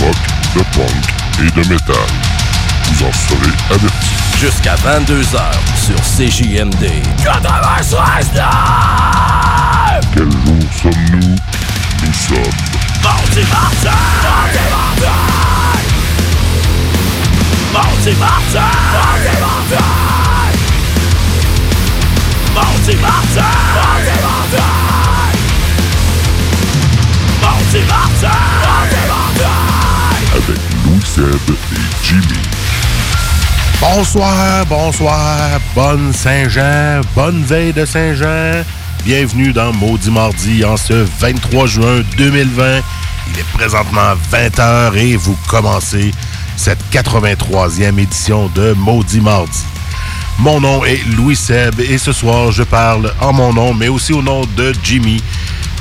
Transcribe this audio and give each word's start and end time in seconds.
rock, 0.00 0.16
de 0.54 0.62
punk 0.76 1.04
et 1.40 1.50
de 1.50 1.68
métal. 1.68 1.96
Vous 2.84 3.06
en 3.06 3.12
serez 3.12 3.52
avertis. 3.70 4.14
Jusqu'à 4.38 4.74
22h 4.76 5.40
sur 5.76 5.96
CJMD. 6.00 7.02
96 7.22 8.30
Quel 10.14 10.30
jour 10.30 10.70
sommes-nous? 10.82 11.36
Nous 12.04 12.12
sommes 12.12 12.74
Mardi 13.02 13.40
Martin! 13.50 13.90
Mardi 17.72 18.12
Martin! 18.14 18.14
Mardi 18.14 18.14
Martin! 18.18 18.60
Mardi 18.94 19.36
Martin! 19.40 20.14
Mardi 22.54 22.96
Martin! 22.96 23.42
Mardi 23.74 24.14
Martin! 24.22 24.84
Mardi 27.42 27.80
Martin! 27.88 28.63
Bonsoir, 33.80 34.66
bonsoir, 34.66 35.60
bonne 35.74 36.12
Saint-Jean, 36.12 37.00
bonne 37.14 37.42
veille 37.44 37.72
de 37.72 37.84
Saint-Jean. 37.84 38.64
Bienvenue 39.04 39.52
dans 39.52 39.72
Maudit 39.72 40.10
Mardi 40.10 40.64
en 40.64 40.76
ce 40.76 41.06
23 41.20 41.66
juin 41.66 42.02
2020. 42.16 42.80
Il 43.28 43.38
est 43.38 43.52
présentement 43.54 44.14
20h 44.32 44.96
et 44.96 45.16
vous 45.16 45.36
commencez 45.48 46.10
cette 46.56 46.80
83e 46.92 47.98
édition 47.98 48.50
de 48.54 48.72
Maudit 48.72 49.20
Mardi. 49.20 49.64
Mon 50.38 50.60
nom 50.60 50.84
est 50.84 51.00
Louis 51.16 51.36
Seb 51.36 51.80
et 51.80 51.98
ce 51.98 52.12
soir 52.12 52.52
je 52.52 52.64
parle 52.64 53.12
en 53.20 53.32
mon 53.32 53.52
nom 53.52 53.72
mais 53.72 53.88
aussi 53.88 54.12
au 54.12 54.22
nom 54.22 54.42
de 54.56 54.72
Jimmy 54.82 55.22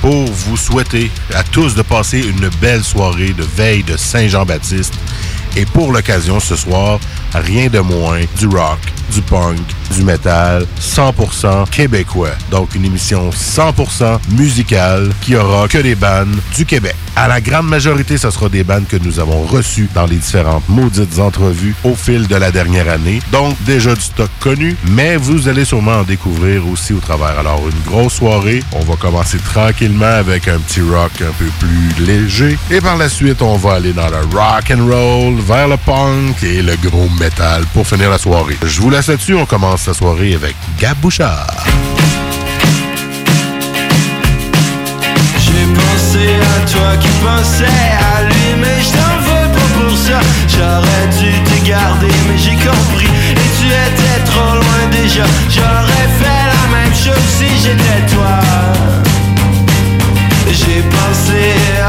pour 0.02 0.26
vous 0.26 0.58
souhaiter 0.58 1.10
à 1.34 1.44
tous 1.44 1.76
de 1.76 1.82
passer 1.82 2.20
une 2.20 2.50
belle 2.62 2.84
soirée 2.84 3.32
de 3.34 3.44
veille 3.44 3.84
de 3.84 3.96
Saint-Jean-Baptiste. 3.96 4.94
Et 5.56 5.66
pour 5.66 5.92
l'occasion 5.92 6.40
ce 6.40 6.56
soir, 6.56 7.00
rien 7.34 7.68
de 7.68 7.80
moins 7.80 8.22
du 8.40 8.48
rock, 8.48 8.80
du 9.14 9.22
punk, 9.22 9.60
du 9.92 10.04
métal, 10.04 10.66
100% 10.82 11.70
québécois. 11.70 12.32
Donc 12.50 12.76
une 12.76 12.86
émission 12.86 13.30
100% 13.30 14.20
musicale 14.38 15.10
qui 15.22 15.36
aura 15.36 15.68
que 15.68 15.78
des 15.78 15.96
bandes 15.96 16.36
du 16.56 16.66
Québec. 16.66 16.96
À 17.16 17.28
la 17.28 17.42
grande 17.42 17.68
majorité, 17.68 18.18
ce 18.18 18.32
sera 18.32 18.50
des 18.50 18.64
bandes 18.64 18.88
que 18.88 18.98
nous 18.98 19.20
avons 19.20 19.44
reçues 19.44 19.88
dans 19.94 20.08
les 20.08 20.16
différentes 20.16 20.68
maudites 20.68 21.20
entrevues 21.20 21.76
au 21.84 21.94
fil 21.94 22.28
de 22.28 22.36
la 22.36 22.52
dernière 22.52 22.90
année. 22.90 23.22
Donc 23.32 23.56
déjà 23.66 23.94
du 23.94 24.02
stock 24.02 24.30
connu, 24.40 24.76
mais 24.90 25.16
vous 25.16 25.48
allez 25.48 25.64
sûrement 25.64 26.00
en 26.00 26.04
découvrir 26.04 26.68
aussi 26.68 26.94
au 26.94 27.00
travers. 27.00 27.38
Alors 27.38 27.62
une 27.68 27.92
grosse 27.92 28.14
soirée, 28.14 28.64
on 28.72 28.84
va 28.84 28.96
commencer 28.96 29.38
tranquillement 29.38 30.06
avec 30.06 30.48
un 30.48 30.58
petit 30.58 30.82
rock 30.82 31.12
un 31.22 31.34
peu 31.38 31.46
plus 31.60 32.06
léger 32.06 32.58
et 32.72 32.82
par 32.82 32.98
la 32.98 33.10
suite, 33.10 33.42
on 33.42 33.58
va 33.58 33.74
aller 33.74 33.94
dans 33.94 34.10
le 34.10 34.18
rock 34.36 34.72
and 34.72 34.88
roll, 34.88 35.36
vers 35.40 35.68
le 35.68 35.78
punk 35.78 36.42
et 36.44 36.62
le 36.62 36.76
gros 36.78 37.10
metal 37.20 37.64
pour 37.74 37.86
finir 37.86 38.10
la 38.10 38.18
soirée. 38.18 38.58
Je 38.66 38.82
vous 38.82 38.90
laisse 38.90 39.03
on 39.10 39.46
commence 39.46 39.88
la 39.88 39.94
soirée 39.94 40.34
avec 40.34 40.56
Gab 40.80 40.98
Bouchard. 41.00 41.66
J'ai 45.38 45.66
pensé 45.76 46.30
à 46.40 46.72
toi 46.72 46.98
qui 47.02 47.10
pensais 47.22 47.66
à 47.66 48.24
lui 48.24 48.62
Mais 48.62 48.82
je 48.82 48.92
t'en 48.92 49.16
veux 49.26 49.50
pas 49.52 49.70
pour 49.80 49.98
ça. 49.98 50.22
J'aurais 50.48 51.08
dû 51.20 51.32
te 51.44 51.68
garder 51.68 52.14
mais 52.30 52.38
j'ai 52.38 52.56
compris. 52.56 53.10
Et 53.32 53.50
tu 53.60 53.68
étais 53.68 54.24
trop 54.32 54.56
loin 54.56 54.82
déjà. 54.92 55.26
J'aurais 55.50 56.10
fait 56.20 56.44
la 56.56 56.78
même 56.78 56.94
chose 56.94 57.28
si 57.38 57.48
j'étais 57.62 58.16
toi. 58.16 58.40
J'ai 60.48 60.82
pensé 60.82 61.42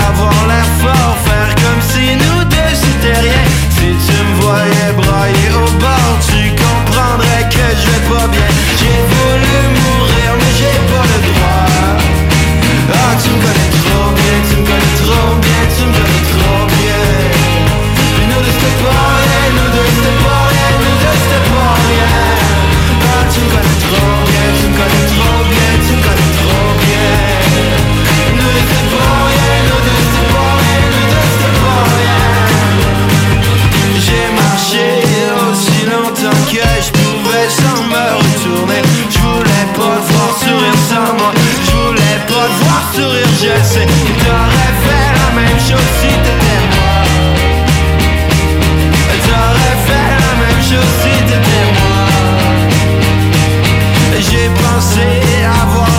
avoir 0.09 0.47
l'air 0.49 0.67
fort 0.81 1.17
Faire 1.25 1.55
comme 1.63 1.83
si 1.93 2.17
nous 2.17 2.45
deux 2.45 2.75
c'était 2.75 3.21
rien. 3.21 3.45
Si 3.71 3.87
tu 4.07 4.17
me 4.25 4.41
voyais 4.41 4.93
brailler 4.97 5.51
au 5.55 5.71
bord 5.79 6.19
Tu 6.27 6.34
J'ai 8.79 9.01
voulu 9.11 9.57
mourir 9.81 10.31
mais 10.39 10.53
j'ai 10.59 10.77
pas 10.91 11.05
le 11.11 11.19
droit 11.27 11.65
ah, 12.93 13.17
tu 13.23 13.31
me 13.31 13.37
connais 13.41 13.71
trop 13.81 14.13
bien, 14.13 14.37
tu 14.49 14.57
me 14.57 14.67
connais 14.67 14.95
trop 15.01 15.37
bien, 15.41 15.61
tu 15.75 15.83
me 15.87 15.93
connais 15.93 16.25
trop 16.33 16.67
bien. 16.67 17.05
Nous 18.29 18.43
deux 18.43 18.53
c'était 18.53 18.77
pas 18.85 19.14
sourire, 42.95 43.33
je 43.43 43.55
sais. 43.65 43.87
que 43.87 44.25
T'aurais 44.25 44.75
fait 44.85 45.09
la 45.21 45.29
même 45.41 45.61
chose 45.69 45.91
si 46.01 46.11
t'étais 46.25 46.61
moi. 46.73 46.97
T'aurais 49.27 49.79
fait 49.87 50.11
la 50.25 50.33
même 50.43 50.63
chose 50.69 50.93
si 51.03 51.15
t'étais 51.29 51.67
moi. 51.79 52.03
J'ai 54.27 54.49
pensé 54.63 55.09
avoir 55.63 55.94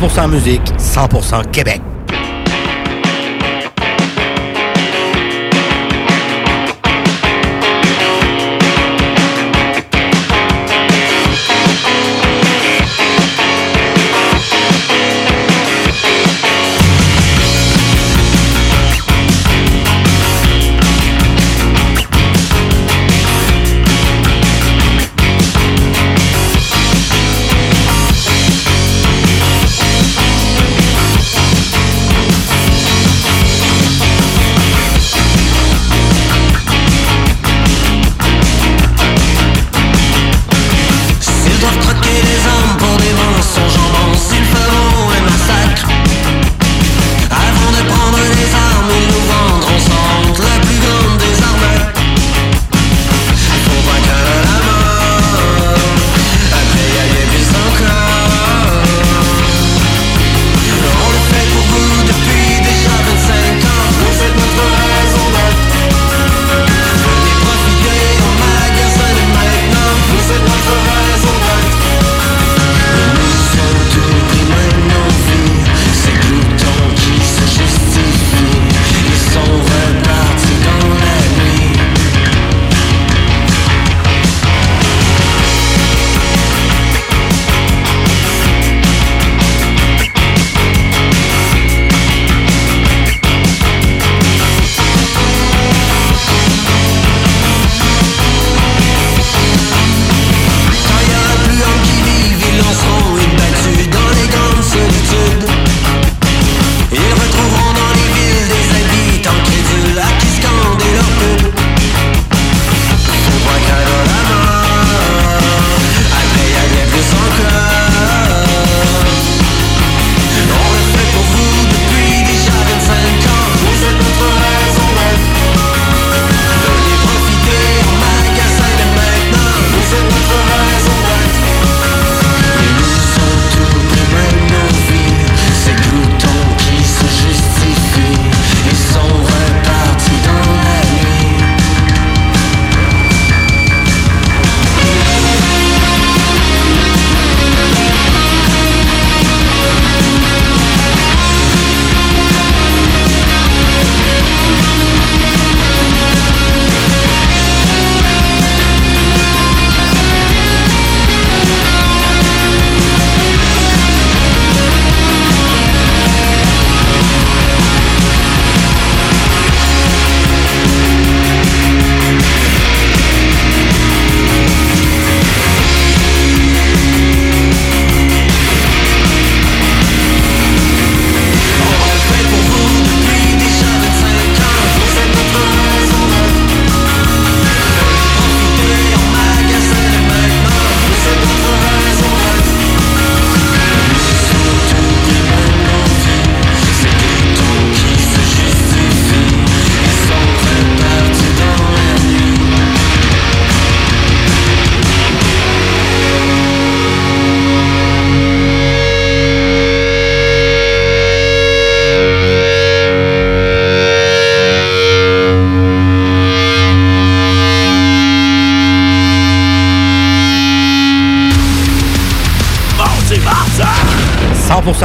100% 0.00 0.30
musique, 0.30 0.62
100% 0.78 1.50
Québec. 1.50 1.89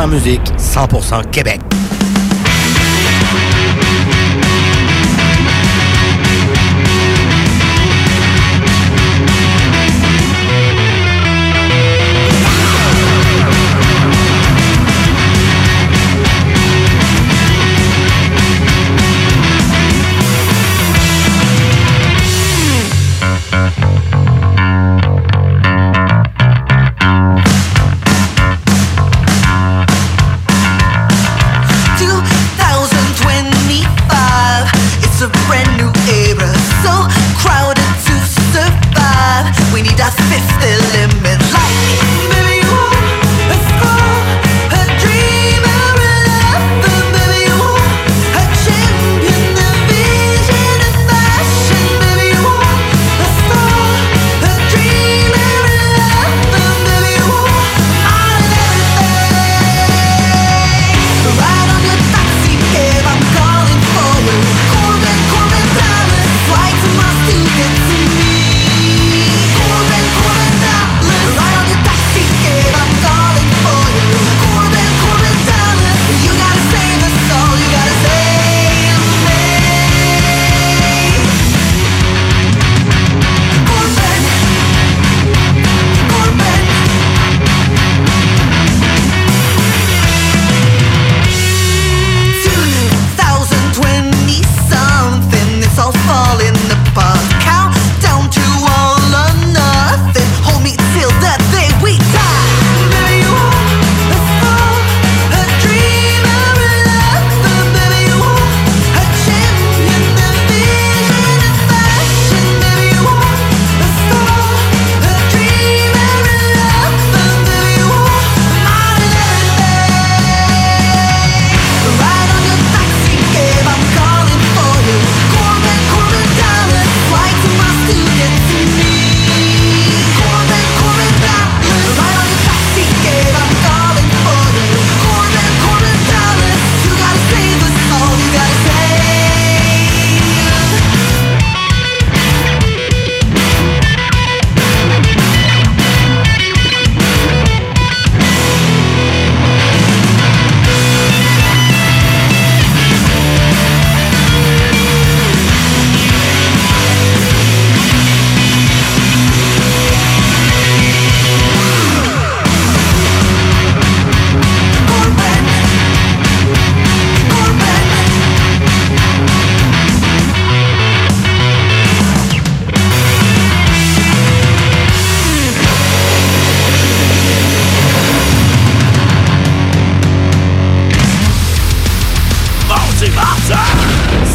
Musique, 0.07 0.42
100% 0.57 1.30
Québec. 1.31 1.75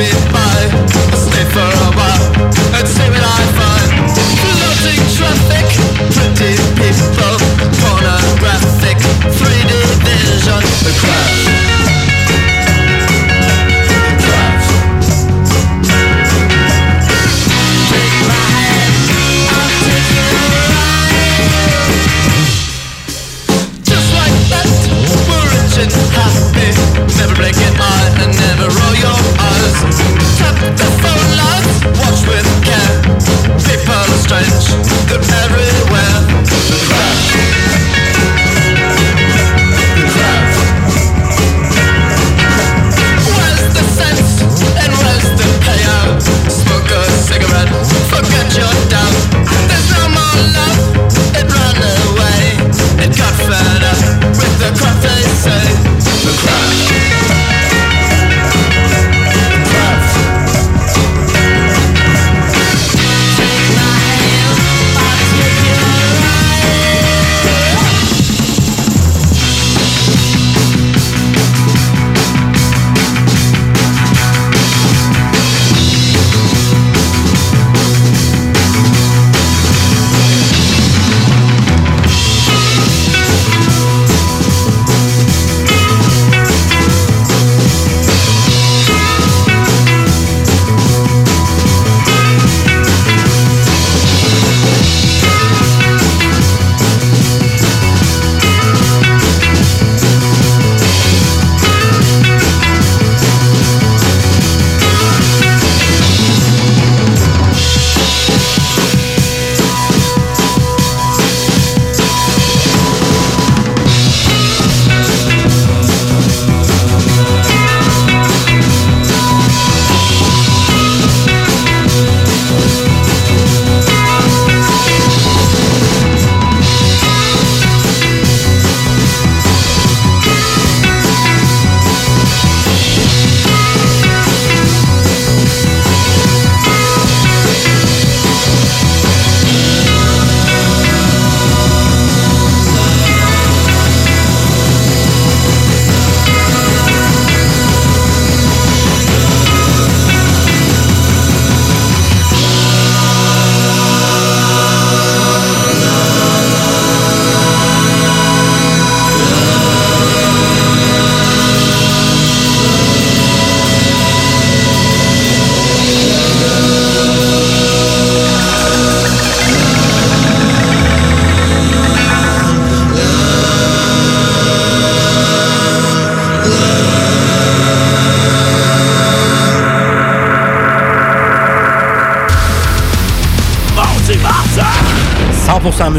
We'll 0.00 0.16
stay 1.14 1.44
for 1.52 1.60
a 1.60 1.90
while 1.94 2.32
and 2.72 2.88
see 2.88 3.04
what 3.10 3.20
I 3.20 3.40
find 3.52 3.90
traffic, 5.14 5.66
pretty 6.16 6.56
people 6.72 7.36
Pornographic, 7.82 8.96
3D 9.28 9.72
vision 10.00 10.62
The 10.84 10.96
crash. 11.00 11.59
Tap 29.80 30.56
the 30.76 30.88
phone 31.00 31.30
lines, 31.40 31.80
watch 31.96 32.20
with 32.28 32.48
care. 32.62 33.00
People 33.64 33.94
are 33.94 34.18
strange, 34.20 34.66
they're 35.08 35.24
everywhere. 35.40 36.20
Where's 43.32 43.64
the 43.72 43.84
sense 43.96 44.42
and 44.76 44.92
where's 45.00 45.28
the 45.40 45.48
payout? 45.64 46.20
Smoke 46.50 46.90
a 46.90 47.10
cigarette, 47.24 47.72
forget 48.12 48.48
your 48.56 48.74
doubts. 48.90 49.29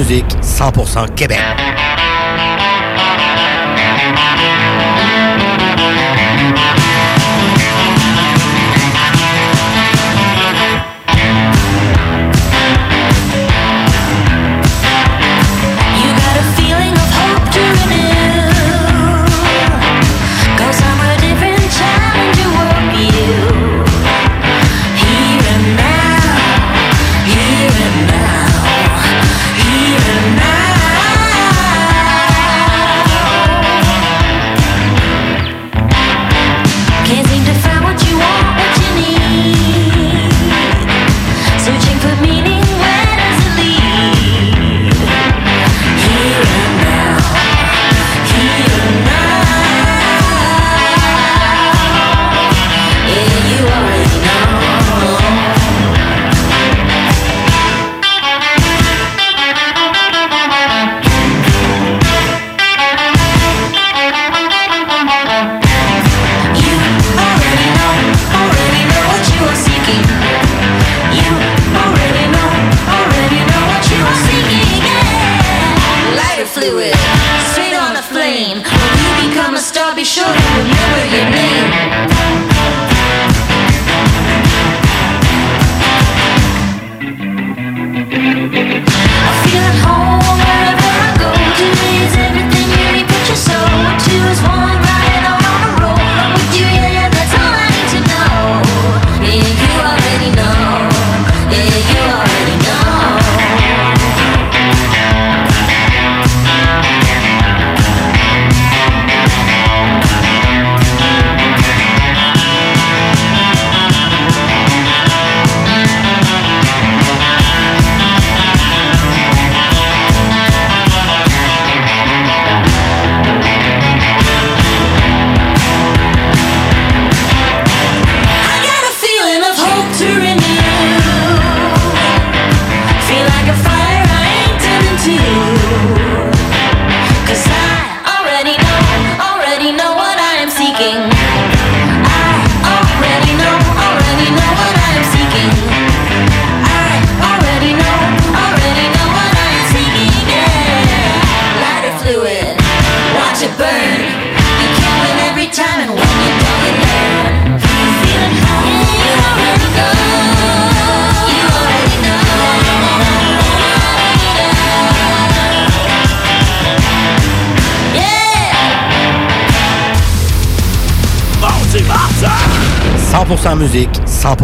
Musique, 0.02 0.36
100% 0.42 1.14
Québec. 1.14 1.71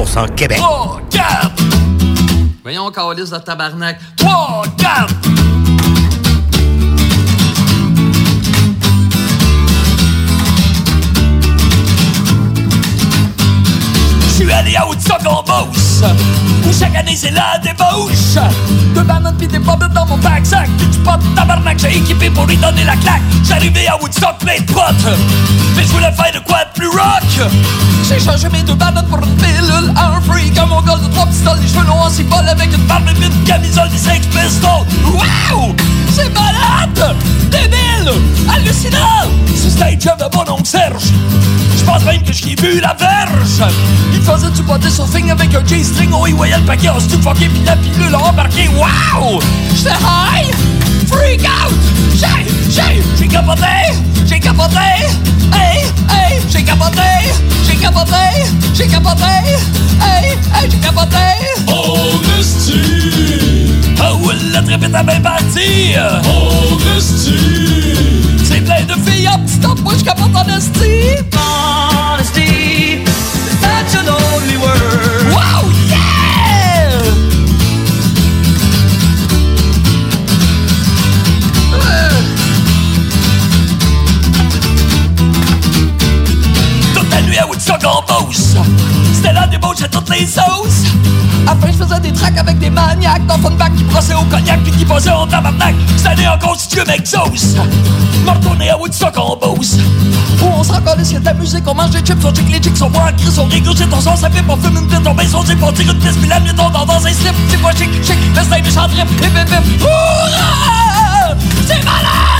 100% 0.07 0.35
Québec. 0.35 0.57
3, 0.57 1.01
4! 1.09 1.51
Voyons, 2.63 2.91
calice 2.91 3.29
de 3.29 3.37
tabarnak. 3.37 3.97
3, 4.17 4.63
4! 4.77 5.13
Je 14.39 14.53
allé 14.53 14.75
à 14.75 14.87
Woodstock 14.87 15.19
en 15.25 15.43
Beauce 15.43 16.03
Où 16.65 16.71
chaque 16.71 16.95
année 16.95 17.15
c'est 17.15 17.31
la 17.31 17.57
débauche 17.57 18.37
Deux 18.93 19.01
bananes 19.01 19.35
pis 19.37 19.47
des 19.47 19.59
pommes 19.59 19.89
dans 19.93 20.05
mon 20.05 20.17
pack-sac 20.19 20.69
Puis 20.77 20.87
du 20.87 20.99
pot 20.99 21.19
tabarnak 21.35 21.79
j'ai 21.79 21.97
équipé 21.97 22.29
pour 22.29 22.45
lui 22.45 22.55
donner 22.55 22.83
la 22.83 22.95
claque 22.97 23.21
J'arrivais 23.43 23.87
à 23.87 23.99
Woodstock 23.99 24.37
plein 24.39 24.59
de 24.59 24.71
potes 24.71 25.17
Mais 25.75 25.83
je 25.83 25.87
voulais 25.87 26.11
faire 26.11 26.31
de 26.33 26.39
quoi 26.45 26.59
rock 26.97 27.49
J'ai 28.07 28.19
changé 28.19 28.49
mes 28.49 28.63
deux 28.63 28.75
bananes 28.75 29.05
pour 29.09 29.19
une 29.19 29.35
pilule 29.35 29.93
Un 29.95 30.21
freak, 30.21 30.57
un 30.57 30.65
mongol 30.65 30.99
de 31.01 31.13
trois 31.13 31.25
pistoles 31.27 31.59
Les 31.61 31.67
cheveux 31.67 31.85
longs 31.85 32.01
en 32.01 32.09
cibole 32.09 32.47
avec 32.47 32.73
une 32.73 32.83
barbe 32.83 33.07
et 33.07 33.25
une 33.25 33.43
camisole 33.43 33.89
des 33.89 33.97
Sex 33.97 34.25
Pistols 34.27 34.85
Wow! 35.05 35.75
C'est 36.13 36.33
malade! 36.33 37.15
Débile! 37.51 38.11
Hallucinant! 38.51 39.29
C'est 39.55 39.69
stage 39.69 39.99
job 39.99 40.17
de 40.19 40.35
mon 40.35 40.53
oncle 40.53 40.65
Serge 40.65 41.05
Je 41.77 41.83
pense 41.83 42.03
même 42.05 42.23
que 42.23 42.33
j'y 42.33 42.53
ai 42.53 42.55
vu 42.55 42.79
la 42.79 42.93
verge 42.93 43.63
Il 44.13 44.21
faisait 44.21 44.49
du 44.51 44.61
body 44.63 44.91
surfing 44.91 45.31
avec 45.31 45.53
un 45.53 45.65
J-string 45.65 46.09
Oh, 46.13 46.25
il 46.27 46.35
voyait 46.35 46.57
le 46.57 46.63
paquet 46.63 46.89
en 46.89 46.99
stupéfié 46.99 47.49
Puis 47.49 47.63
la 47.65 47.75
pilule 47.75 48.15
a 48.15 48.19
embarqué 48.19 48.67
Wow! 48.69 49.39
J'étais 49.75 49.89
high! 49.89 50.53
Freak 51.07 51.41
out! 51.41 51.73
J'ai, 52.13 52.27
j'ai, 52.69 52.81
j'ai! 52.81 53.03
J'ai 53.17 53.27
capoté! 53.27 53.63
J'ai 56.67 56.73
capoté! 56.73 57.01
J'ai 57.65 57.75
capoté! 57.77 58.11
J'ai 58.73 58.87
capoté! 58.87 59.23
Hey, 60.01 60.31
hey, 60.53 60.69
j'ai 60.69 60.77
capoté! 60.79 61.15
Oh, 61.69 61.97
Oh, 64.01 64.31
la 64.51 64.61
trip 64.61 64.83
est 64.83 64.93
à 64.93 65.01
bien 65.01 65.21
partie! 65.21 65.95
Oh, 66.25 66.77
C'est 68.43 68.59
plein 68.59 68.83
de 68.83 69.09
filles 69.09 69.29
en 69.29 69.39
petit 69.39 69.59
top, 69.59 69.79
moi 69.79 69.93
je 69.97 70.03
capote 70.03 70.35
en 70.35 70.45
esti! 70.57 71.23
Honesty, 71.33 73.05
such 73.61 73.95
a 73.95 74.03
lonely 74.03 74.57
word. 74.57 75.46
Beauce 88.07 88.55
C'était 89.13 89.33
la 89.33 89.47
débauche 89.47 89.81
à 89.81 89.87
toutes 89.87 90.09
les 90.09 90.25
sauces. 90.25 90.83
Après 91.47 91.71
je 91.71 91.77
faisais 91.77 91.99
des 92.01 92.11
tracks 92.11 92.37
avec 92.37 92.59
des 92.59 92.69
maniaques. 92.69 93.25
Dans 93.25 93.37
bac 93.37 93.73
qui 93.75 93.83
brossaient 93.83 94.13
au 94.13 94.23
cognac 94.23 94.61
Puis 94.63 94.71
qui 94.71 94.85
posaient 94.85 95.11
en 95.11 95.25
tabarnak. 95.25 95.75
Année 96.05 96.27
en 96.27 96.37
constitué 96.37 96.83
m'exauce 96.85 97.55
Me 98.25 98.31
retourner 98.31 98.69
à 98.69 98.77
Woodstock 98.77 99.17
en 99.17 99.35
Beauce 99.37 99.77
Où 100.41 100.45
on 100.45 100.63
se 100.63 100.71
raconte 100.71 100.97
de 100.99 101.25
la 101.25 101.33
musique 101.33 101.63
On 101.67 101.73
mange 101.73 101.91
des 101.91 101.99
chips, 101.99 102.23
on 102.23 102.33
check 102.33 102.49
les 102.49 102.61
chicks 102.61 102.81
On 102.81 102.89
boit 102.89 103.07
un 103.07 103.13
cri, 103.13 103.27
on 103.37 103.45
régurgite, 103.45 103.89
on 103.91 104.01
sort 104.01 104.17
sa 104.17 104.29
pipe 104.29 104.49
On 104.49 104.57
fume 104.57 104.77
une 104.77 104.87
pite, 104.87 105.07
on 105.07 105.13
baisse 105.13 105.31
son 105.31 105.39
On 105.39 105.71
tire 105.71 105.91
une 105.91 105.99
piste, 105.99 106.19
puis 106.19 106.29
la 106.29 106.39
nuit 106.39 106.51
on 106.57 106.69
dans 106.69 107.05
un 107.05 107.13
slip. 107.13 107.33
C'est 107.49 107.61
pas 107.61 107.71
chic, 107.71 107.89
chic, 108.03 108.17
festin, 108.33 108.61
méchant 108.61 108.87
trip 108.87 109.07
Hip 109.21 109.25
hip 109.25 109.49
hip! 109.49 109.87
C'est 111.65 111.83
malade! 111.83 112.36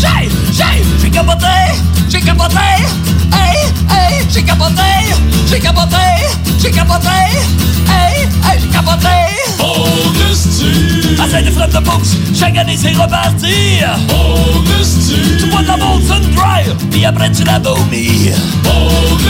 J'ai, 0.00 0.28
j'ai, 0.52 0.84
j'ai 1.00 1.10
capoté! 1.10 1.46
J'ai 2.08 2.20
capoté! 2.20 2.56
Hey, 3.32 3.72
hey, 3.90 4.26
j'ai 4.30 4.42
capoté! 4.42 4.82
j'ai 5.52 5.60
capoté, 5.60 5.96
j'ai 6.62 6.70
capoté, 6.70 7.08
hey, 7.88 8.22
hey, 8.24 8.60
j'ai 8.60 8.68
capoté. 8.68 9.08
Misty! 10.14 11.20
Assez 11.20 11.42
de 11.42 11.50
frais 11.50 11.68
de 11.68 11.78
pouce, 11.78 12.16
chaque 12.34 12.56
année 12.56 12.76
c'est 12.76 12.92
reparti. 12.92 13.82
Misty! 14.78 15.38
Tu 15.38 15.46
bois 15.50 15.62
de 15.62 15.68
la 15.68 15.76
Molson 15.76 16.20
Dry, 16.34 16.64
puis 16.90 17.04
après 17.04 17.30
tu 17.30 17.44
la 17.44 17.58
vomis. 17.58 18.30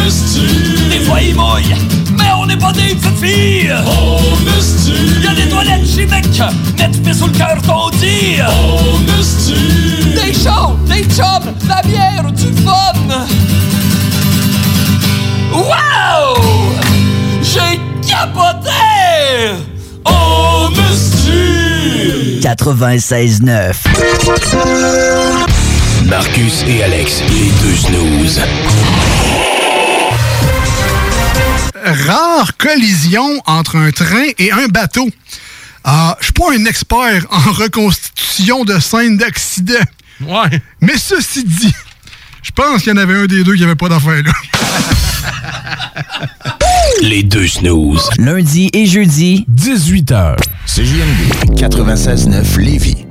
Misty! 0.04 0.46
Des 0.90 1.00
fois 1.00 1.20
il 1.20 1.34
mouille, 1.34 1.74
mais 2.16 2.30
on 2.38 2.46
n'est 2.46 2.56
pas 2.56 2.72
des 2.72 2.94
petites 2.94 3.18
filles. 3.18 3.74
Misty! 4.46 5.24
Y'a 5.24 5.34
des 5.34 5.48
toilettes 5.48 5.86
chimiques, 5.86 6.42
mais 6.78 6.90
tu 6.90 7.00
fais 7.02 7.14
sous 7.14 7.26
le 7.26 7.32
cœur 7.32 7.56
qu'on 7.66 7.90
dit. 7.90 8.38
Misty! 9.18 9.91
Des 10.14 10.32
shows, 10.32 10.76
des 10.86 11.04
chums, 11.04 11.54
la 11.68 11.82
bière, 11.82 12.30
du 12.32 12.52
fun. 12.62 13.26
Wow! 15.52 16.36
J'ai 17.42 17.78
capoté! 18.08 18.70
Oh, 20.04 20.68
Misty! 20.70 22.40
96.9. 22.40 23.74
Marcus 26.06 26.64
et 26.66 26.82
Alex, 26.82 27.22
les 27.28 27.50
deux 27.62 27.76
snooze. 27.76 28.40
Rare 31.84 32.56
collision 32.58 33.40
entre 33.46 33.76
un 33.76 33.90
train 33.90 34.28
et 34.38 34.52
un 34.52 34.66
bateau. 34.68 35.08
Ah, 35.84 36.16
je 36.20 36.26
suis 36.26 36.32
pas 36.32 36.52
un 36.52 36.64
expert 36.64 37.26
en 37.30 37.52
reconstitution 37.52 38.64
de 38.64 38.78
scènes 38.78 39.16
d'accident. 39.16 39.74
Ouais. 40.20 40.60
Mais 40.80 40.96
ceci 40.96 41.44
dit, 41.44 41.74
je 42.42 42.50
pense 42.52 42.82
qu'il 42.82 42.90
y 42.90 42.92
en 42.92 42.98
avait 42.98 43.16
un 43.16 43.26
des 43.26 43.42
deux 43.42 43.56
qui 43.56 43.64
avait 43.64 43.74
pas 43.74 43.88
d'affaire 43.88 44.22
là. 44.22 44.32
Les 47.02 47.22
deux 47.22 47.46
snooze. 47.48 48.08
Lundi 48.18 48.70
et 48.72 48.86
jeudi, 48.86 49.44
18h. 49.52 50.36
CJMD 50.66 51.56
96.9 51.56 52.58
Lévis. 52.58 53.06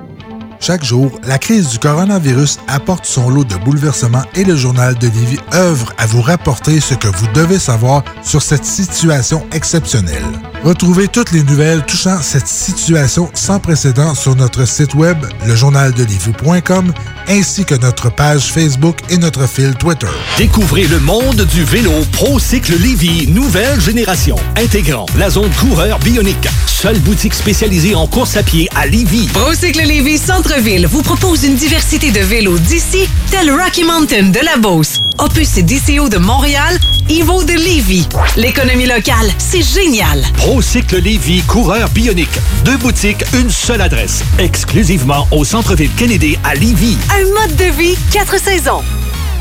Chaque 0.64 0.84
jour, 0.84 1.20
la 1.26 1.40
crise 1.40 1.70
du 1.70 1.80
coronavirus 1.80 2.60
apporte 2.68 3.08
son 3.08 3.32
lot 3.32 3.44
de 3.44 3.56
bouleversements 3.56 4.22
et 4.36 4.44
le 4.44 4.56
journal 4.56 4.94
de 4.94 5.08
Lévis 5.08 5.40
œuvre 5.56 5.92
à 5.98 6.06
vous 6.06 6.22
rapporter 6.22 6.80
ce 6.80 6.94
que 6.94 7.08
vous 7.08 7.26
devez 7.34 7.58
savoir 7.58 8.04
sur 8.22 8.44
cette 8.44 8.64
situation 8.64 9.44
exceptionnelle. 9.54 10.24
Retrouvez 10.64 11.08
toutes 11.08 11.32
les 11.32 11.42
nouvelles 11.42 11.84
touchant 11.88 12.22
cette 12.22 12.46
situation 12.46 13.32
sans 13.34 13.60
précédent 13.60 14.14
sur 14.14 14.36
notre 14.36 14.68
site 14.68 14.94
web, 14.94 15.18
lejournaldelivie.com, 15.48 16.94
ainsi 17.28 17.66
que 17.66 17.74
notre 17.74 18.14
page 18.14 18.52
Facebook 18.54 19.00
et 19.10 19.18
notre 19.18 19.48
fil 19.48 19.74
Twitter. 19.74 20.06
Découvrez 20.38 20.86
le 20.86 21.00
monde 21.00 21.42
du 21.42 21.64
vélo 21.64 21.92
ProCycle 22.12 22.80
Lévy, 22.80 23.26
nouvelle 23.32 23.82
génération, 23.82 24.36
intégrant 24.56 25.08
la 25.18 25.32
zone 25.32 25.50
coureur 25.60 25.98
bionique. 25.98 26.48
Seule 26.68 27.00
boutique 27.00 27.34
spécialisée 27.34 27.96
en 27.96 28.06
course 28.06 28.38
à 28.38 28.44
pied 28.44 28.68
à 28.76 28.86
Lévy. 28.86 29.28
ProCycle 29.34 29.82
Lévy 29.82 30.20
Centre-Ville 30.52 30.88
vous 30.88 31.02
propose 31.02 31.46
une 31.46 31.56
diversité 31.56 32.12
de 32.12 32.20
vélos 32.20 32.60
d'ici, 32.60 33.08
tel 33.30 33.50
Rocky 33.52 33.86
Mountain 33.86 34.32
de 34.32 34.40
la 34.44 34.58
Beauce, 34.58 35.00
Opus 35.18 35.54
DCO 35.54 36.10
de 36.10 36.18
Montréal, 36.18 36.78
Evo 37.10 37.42
de 37.46 37.54
Lévy. 37.54 38.06
L'économie 38.36 38.86
locale, 38.86 39.32
c'est 39.38 39.62
génial. 39.62 40.22
ProCycle 40.36 40.98
Lévy, 40.98 41.42
coureur 41.44 41.88
bionique. 41.92 42.38
Deux 42.66 42.76
boutiques, 42.76 43.24
une 43.34 43.50
seule 43.50 43.80
adresse. 43.80 44.24
Exclusivement 44.40 45.26
au 45.32 45.46
centre-ville 45.46 45.92
Kennedy 45.96 46.38
à 46.44 46.54
Lévy. 46.54 46.98
Un 47.16 47.24
mode 47.40 47.56
de 47.56 47.72
vie, 47.72 47.96
quatre 48.12 48.38
saisons. 48.38 48.82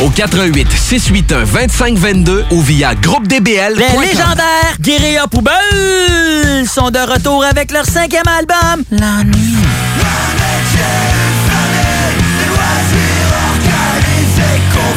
au 0.00 0.10
88 0.10 0.68
681 0.70 1.46
2522 1.46 2.44
ou 2.50 2.60
via 2.60 2.94
groupedbl. 2.94 3.74
Les 3.76 4.06
légendaires 4.06 4.76
Guérilla 4.80 5.26
Poubelle 5.26 6.66
sont 6.66 6.90
de 6.90 6.98
retour 6.98 7.44
avec 7.44 7.70
leur 7.70 7.86
cinquième 7.86 8.28
album, 8.28 8.84
La 8.90 9.24
Nuit. 9.24 9.56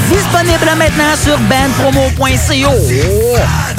Disponible 0.10 0.72
maintenant 0.78 1.16
sur 1.24 1.38
bandpromo.co. 1.40 3.79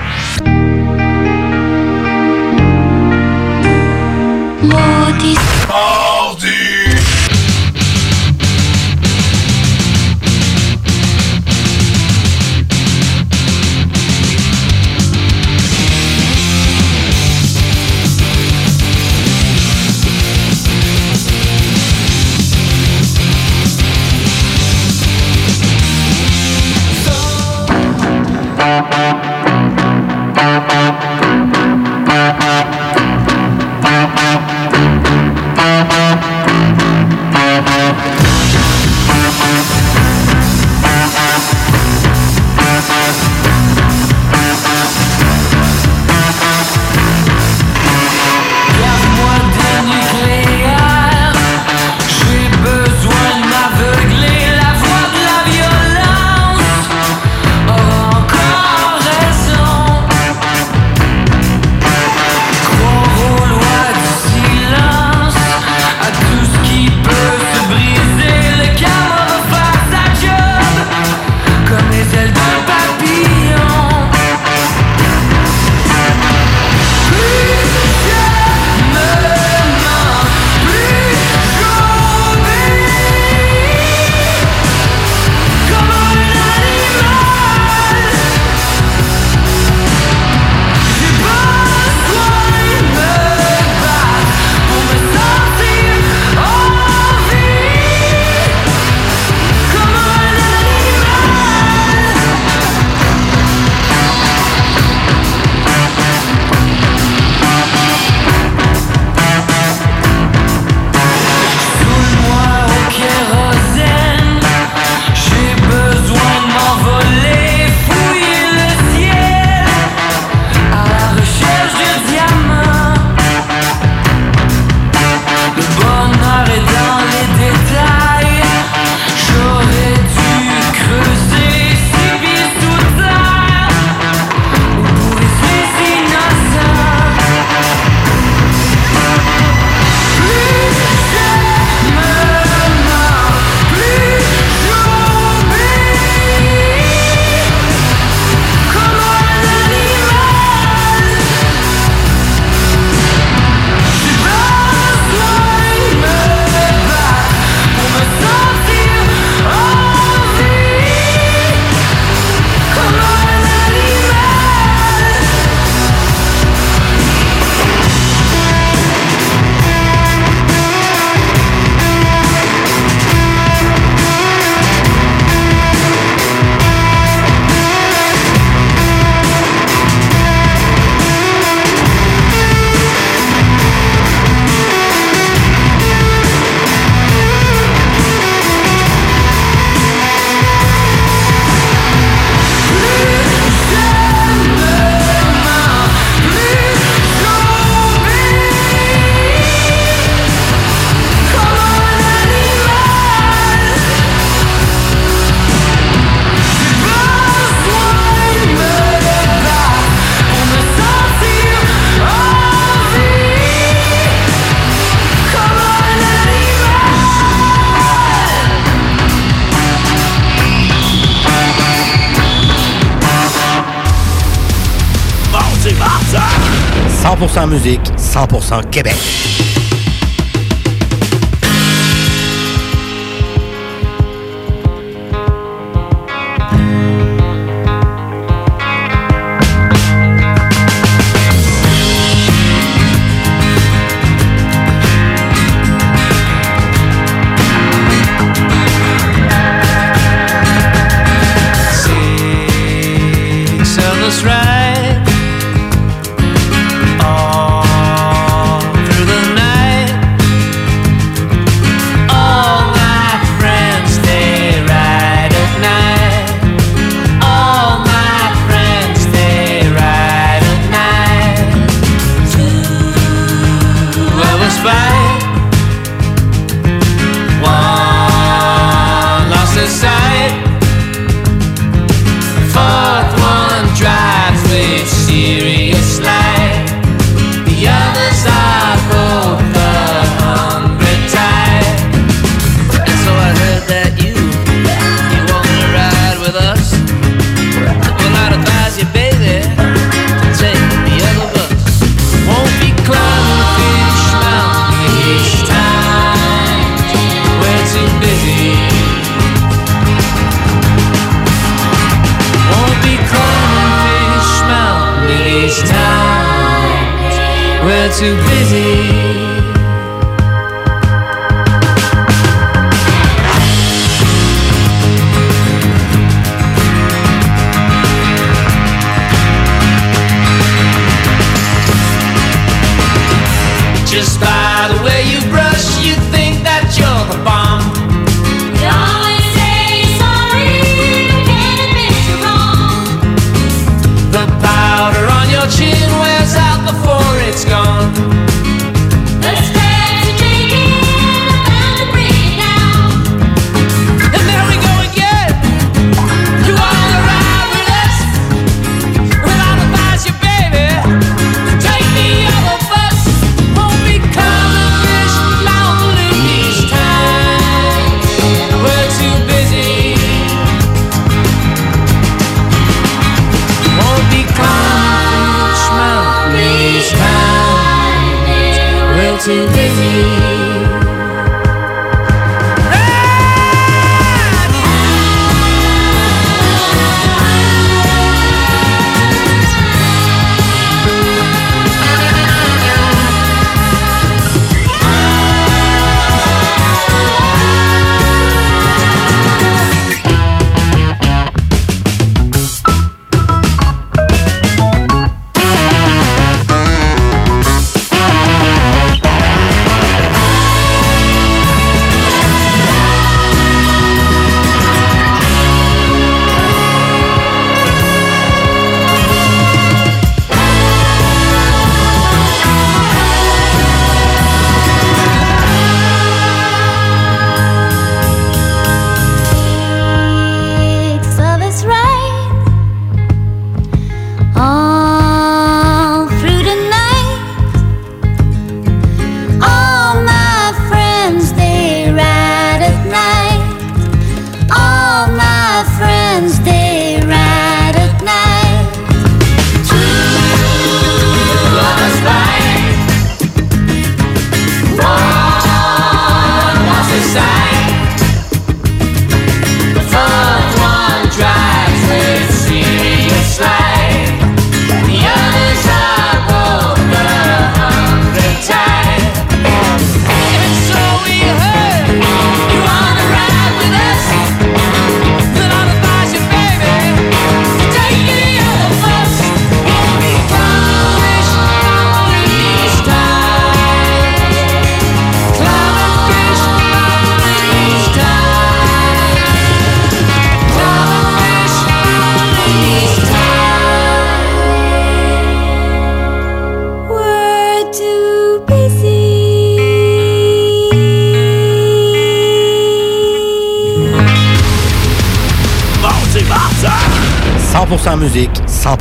Musique, 227.54 227.92
100% 227.98 228.68
Québec. 228.72 229.63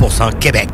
100% 0.08 0.38
Québec. 0.38 0.71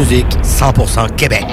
Musique, 0.00 0.26
100% 0.42 1.14
Québec. 1.16 1.44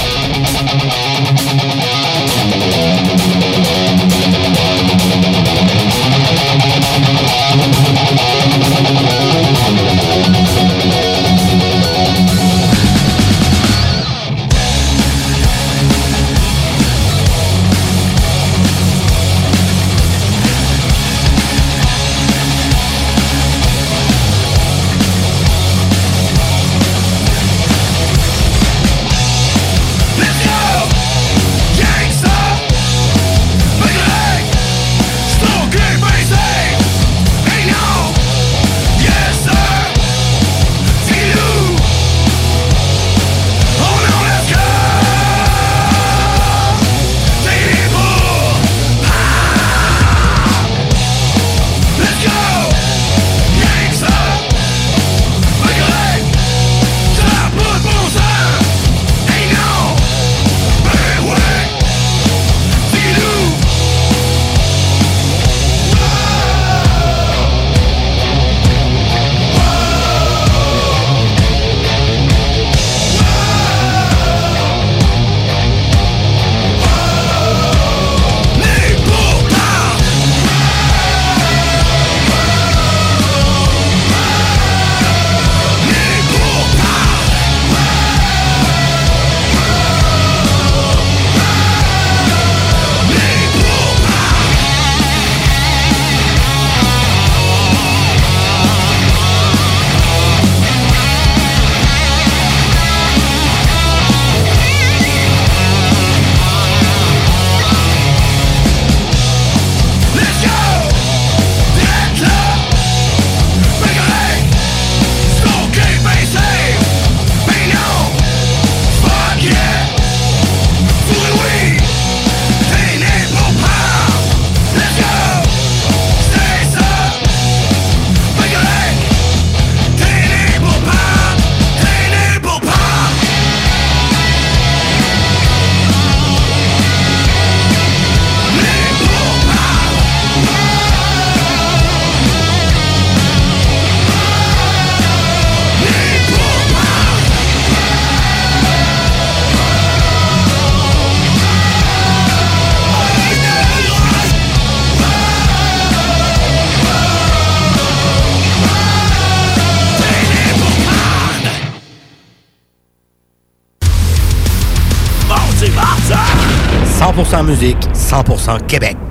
100% 167.17 167.43
musique, 167.43 167.77
100% 167.95 168.67
Québec. 168.67 169.06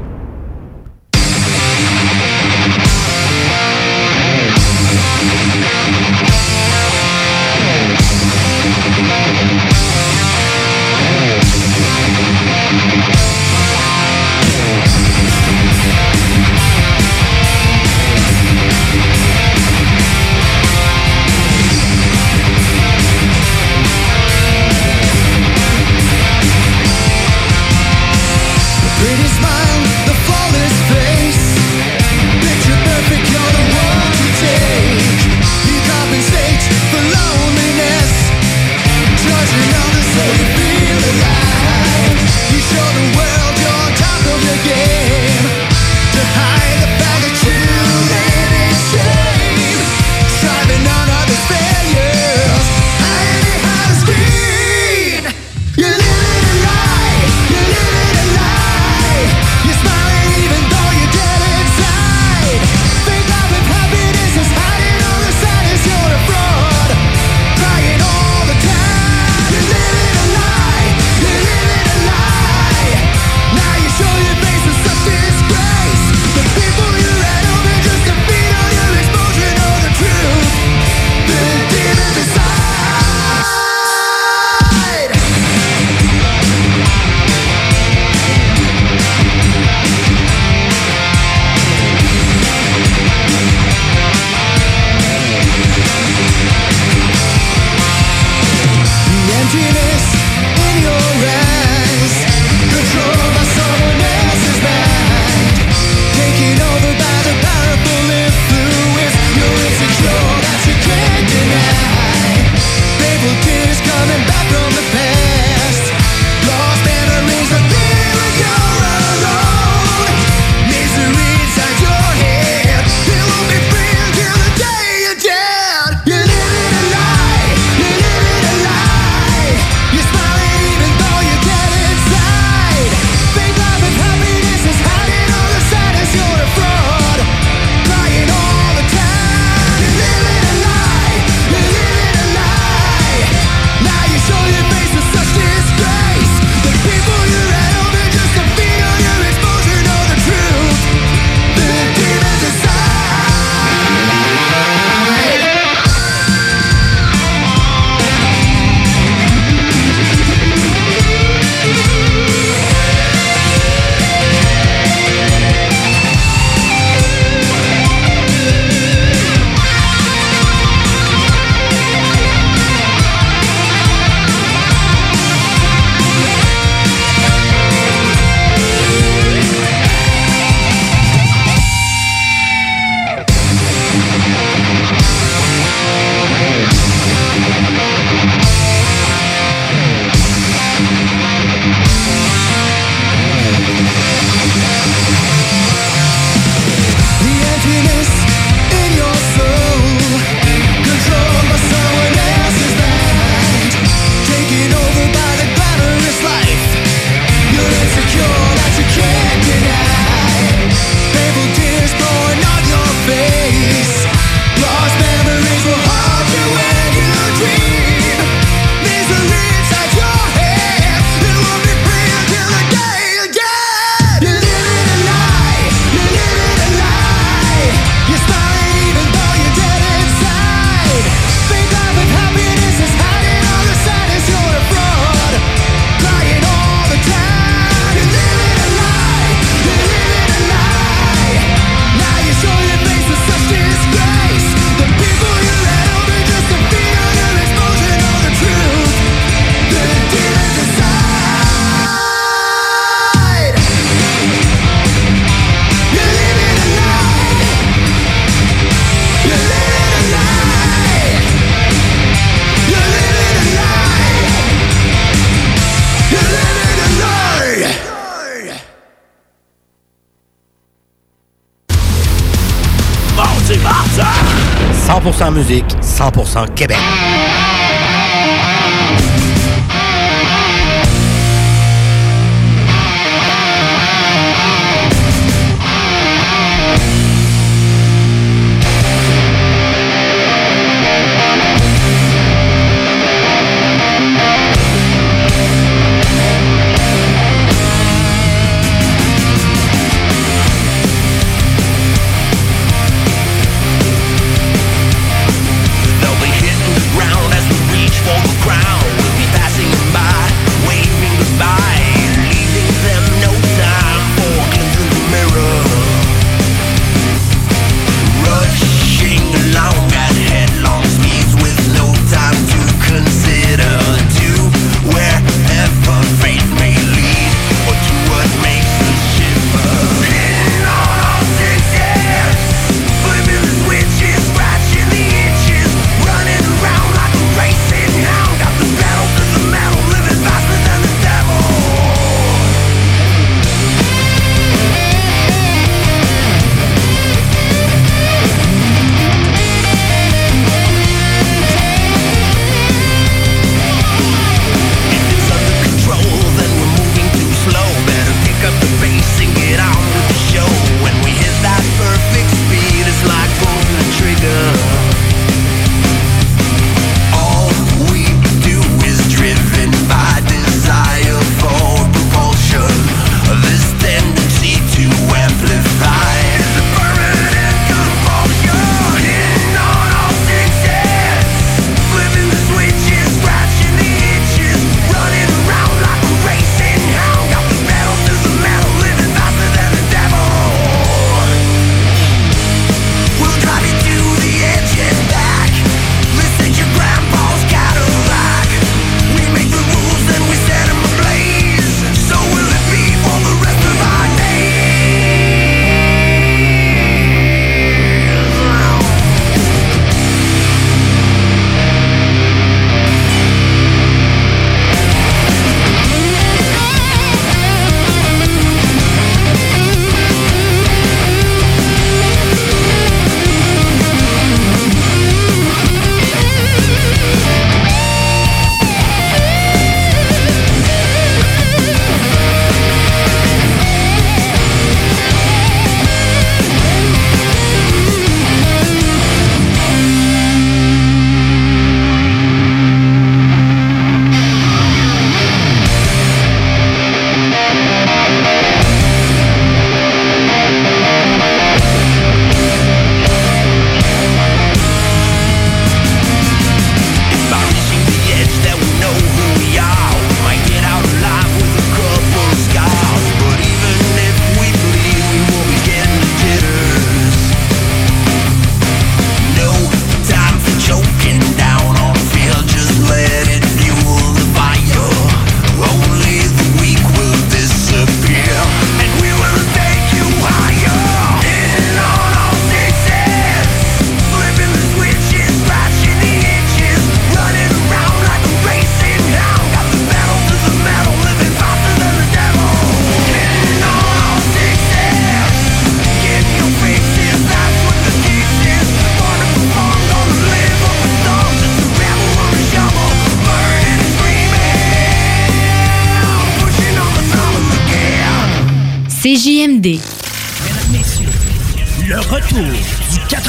100% 275.97 276.53
Québec. 276.55 276.77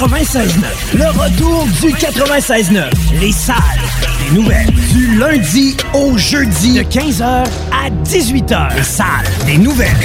96.9. 0.07 0.53
Le 0.93 1.05
retour 1.19 1.65
du 1.81 1.89
96.9. 1.93 2.85
Les 3.19 3.33
salles 3.33 3.57
des 4.21 4.35
nouvelles. 4.37 4.69
Du 4.93 5.17
lundi 5.17 5.75
au 5.93 6.17
jeudi 6.17 6.75
de 6.75 6.81
15h 6.83 7.23
à 7.23 7.89
18h. 8.05 8.75
Les 8.77 8.83
salles 8.83 9.07
des 9.45 9.57
nouvelles. 9.57 9.97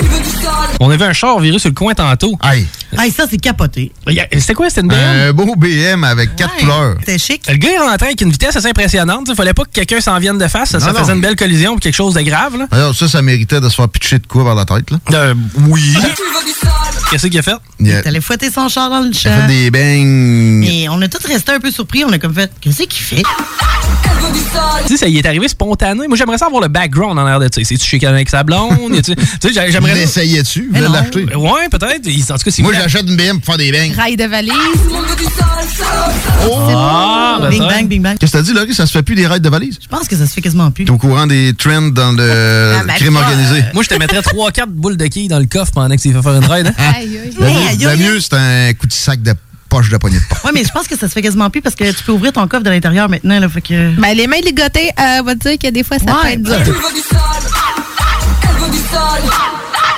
On 0.81 0.91
avait 0.91 1.05
un 1.05 1.13
char 1.13 1.39
viré 1.39 1.61
sur 1.61 1.71
le 1.71 1.75
coin 1.75 1.95
tantôt. 1.95 2.37
Aïe. 2.41 2.67
Hey, 2.99 3.13
ça, 3.13 3.27
c'est 3.31 3.39
capoté. 3.39 3.93
C'était 4.33 4.55
quoi? 4.55 4.69
C'était 4.71 4.81
une 4.83 4.89
BM? 4.89 4.97
Un 4.99 5.33
beau 5.33 5.55
BM 5.57 6.03
avec 6.03 6.35
quatre 6.35 6.57
couleurs. 6.57 6.97
C'était 7.01 7.19
chic. 7.19 7.43
Le 7.49 7.57
gars 7.57 7.71
est 7.71 7.79
rentré 7.79 8.09
avec 8.09 8.21
une 8.23 8.31
vitesse 8.31 8.57
assez 8.57 8.69
impressionnante. 8.69 9.27
Il 9.29 9.37
fallait 9.37 9.55
pas 9.55 9.63
que 9.65 9.71
quelqu'un 9.73 10.01
s'en 10.01 10.19
vienne 10.19 10.37
de 10.37 10.49
face. 10.49 10.71
Ça, 10.71 10.81
ça 10.81 10.93
Non, 10.93 10.99
faisait 10.99 11.13
une 11.13 11.21
belle 11.21 11.37
collision 11.37 11.75
ou 11.75 11.79
quelque 11.79 11.95
chose 11.95 12.15
de 12.15 12.23
grave. 12.23 12.59
Là. 12.59 12.67
Alors, 12.73 12.95
ça, 12.95 13.07
ça 13.09 13.23
méritait 13.23 13.61
de 13.61 13.69
se 13.69 13.77
faire 13.77 13.89
pitcher 13.89 14.19
de 14.19 14.27
quoi 14.27 14.43
vers 14.43 14.57
la 14.57 14.65
tête, 14.65 14.91
là? 14.91 14.99
Euh, 15.13 15.35
oui. 15.69 15.95
Qu'est-ce 17.13 17.27
qu'il 17.27 17.39
a 17.39 17.43
fait? 17.43 17.53
Il 17.79 17.93
a, 17.93 18.03
T'allais 18.03 18.21
fouetter 18.23 18.51
son 18.51 18.69
char 18.71 18.89
dans 18.89 19.01
le 19.01 19.09
il 19.09 19.15
champ. 19.19 19.31
a 19.31 19.47
fait 19.47 19.49
des 19.49 19.71
bangs. 19.71 20.63
Et 20.67 20.89
on 20.89 21.01
a 21.03 21.09
tous 21.09 21.25
resté 21.27 21.53
un 21.53 21.61
peu 21.61 21.71
surpris. 21.71 22.05
On 22.07 22.11
a 22.13 22.19
comme 22.19 22.35
fait, 22.35 22.51
qu'est-ce 22.61 22.83
qu'il 22.85 23.03
fait? 23.03 23.23
Tu 24.87 24.89
sais, 24.89 24.97
ça 24.97 25.09
y 25.09 25.19
est 25.19 25.27
arrivé 25.27 25.47
spontané. 25.49 26.09
Moi, 26.09 26.17
j'aimerais 26.17 26.39
savoir 26.39 26.61
le 26.63 26.69
background 26.69 27.19
en 27.19 27.25
l'air 27.25 27.39
de 27.39 27.45
ça. 27.45 27.61
C'est-tu 27.65 27.85
chez 27.87 27.99
quelqu'un 27.99 28.15
avec 28.15 28.29
sa 28.29 28.43
blonde? 28.43 28.79
Tu 29.03 29.13
sais, 29.15 29.17
j'ai- 29.55 29.71
j'aimerais. 29.73 29.93
Il 30.75 30.83
non. 30.83 30.93
l'acheter? 30.93 31.25
Ouais, 31.37 31.69
peut-être. 31.71 32.07
Il- 32.07 32.23
En 32.23 32.37
tout 32.37 32.45
cas, 32.45 32.51
si 32.51 32.63
Moi, 32.63 32.73
vous- 32.73 32.79
j'achète 32.79 33.09
une 33.09 33.17
BM 33.17 33.39
pour 33.41 33.47
faire 33.55 33.59
des 33.59 33.71
bangs. 33.73 33.93
Rail 33.97 34.17
de 34.17 34.25
valise. 34.25 34.53
Ah, 36.75 37.39
ben 37.41 37.49
bing 37.51 37.63
ça. 37.63 37.69
bang, 37.69 37.89
bing 37.89 38.03
bang. 38.03 38.17
Qu'est-ce 38.19 38.33
que 38.33 38.39
t'as 38.39 38.43
dit, 38.43 38.53
Laurie? 38.53 38.75
Ça 38.75 38.87
se 38.87 38.93
fait 38.93 39.03
plus 39.03 39.15
des 39.15 39.27
raids 39.27 39.41
de 39.41 39.49
valises? 39.49 39.79
Je 39.81 39.87
pense 39.89 40.09
que 40.09 40.17
ça 40.17 40.27
se 40.27 40.33
fait 40.33 40.41
quasiment 40.41 40.71
plus. 40.71 40.85
T'es 40.85 40.91
au 40.91 40.99
courant 40.99 41.27
des 41.27 41.53
trends 41.57 41.83
dans 41.91 42.13
le 42.13 42.75
Ah, 42.81 42.85
ben, 42.85 42.95
crime 42.95 43.17
organisé? 43.17 43.63
Moi, 43.75 43.83
je 43.83 43.89
te 43.89 43.95
mettrais 43.95 44.23
3-4 44.23 44.69
boules 44.71 44.97
de 44.97 45.07
quilles 45.07 45.29
dans 45.29 45.39
le 45.39 45.47
coffre 45.47 45.73
pendant 45.73 45.95
que 45.95 46.01
tu 46.01 46.13
fait 46.13 46.23
faire 46.23 46.35
une 46.35 46.45
ride. 46.45 46.67
hein? 46.79 46.93
Aïe, 46.97 47.19
aïe. 47.19 47.79
Le 47.81 47.97
mieux, 47.97 48.21
c'est 48.21 48.35
un 48.35 48.73
coup 48.75 48.87
de 48.87 48.93
sac 48.93 49.23
de 49.23 49.33
poche 49.73 49.89
de 49.89 49.97
poignée 49.97 50.19
de 50.19 50.25
porte. 50.29 50.45
Ouais, 50.45 50.51
mais 50.53 50.65
je 50.65 50.71
pense 50.71 50.87
que 50.87 50.99
ça 50.99 51.09
se 51.09 51.13
fait 51.15 51.23
quasiment 51.23 51.49
plus 51.49 51.63
parce 51.63 51.75
que 51.75 51.91
tu 51.91 52.03
peux 52.05 52.13
ouvrir 52.13 52.33
ton 52.33 52.47
coffre 52.47 52.63
de 52.63 52.69
l'intérieur 52.69 53.09
maintenant. 53.09 53.41
Là, 53.41 53.49
fait 53.49 53.63
que... 53.63 53.91
Ben, 53.99 54.15
les 54.15 54.27
mains 54.27 54.41
ligotées, 54.45 54.91
euh, 55.01 55.23
va 55.23 55.35
te 55.35 55.49
dire 55.49 55.59
que 55.59 55.69
des 55.71 55.83
fois, 55.83 55.99
ça 55.99 56.05
peut 56.05 56.13
Ouais. 56.13 56.35
être 56.35 56.43
dur. 56.43 56.55
Elle 56.59 56.65
veut 56.65 56.73
du 56.95 57.01
sale, 57.01 57.21
elle 58.43 58.65
veut 58.65 58.71
du 58.71 58.79
sale, 58.79 59.23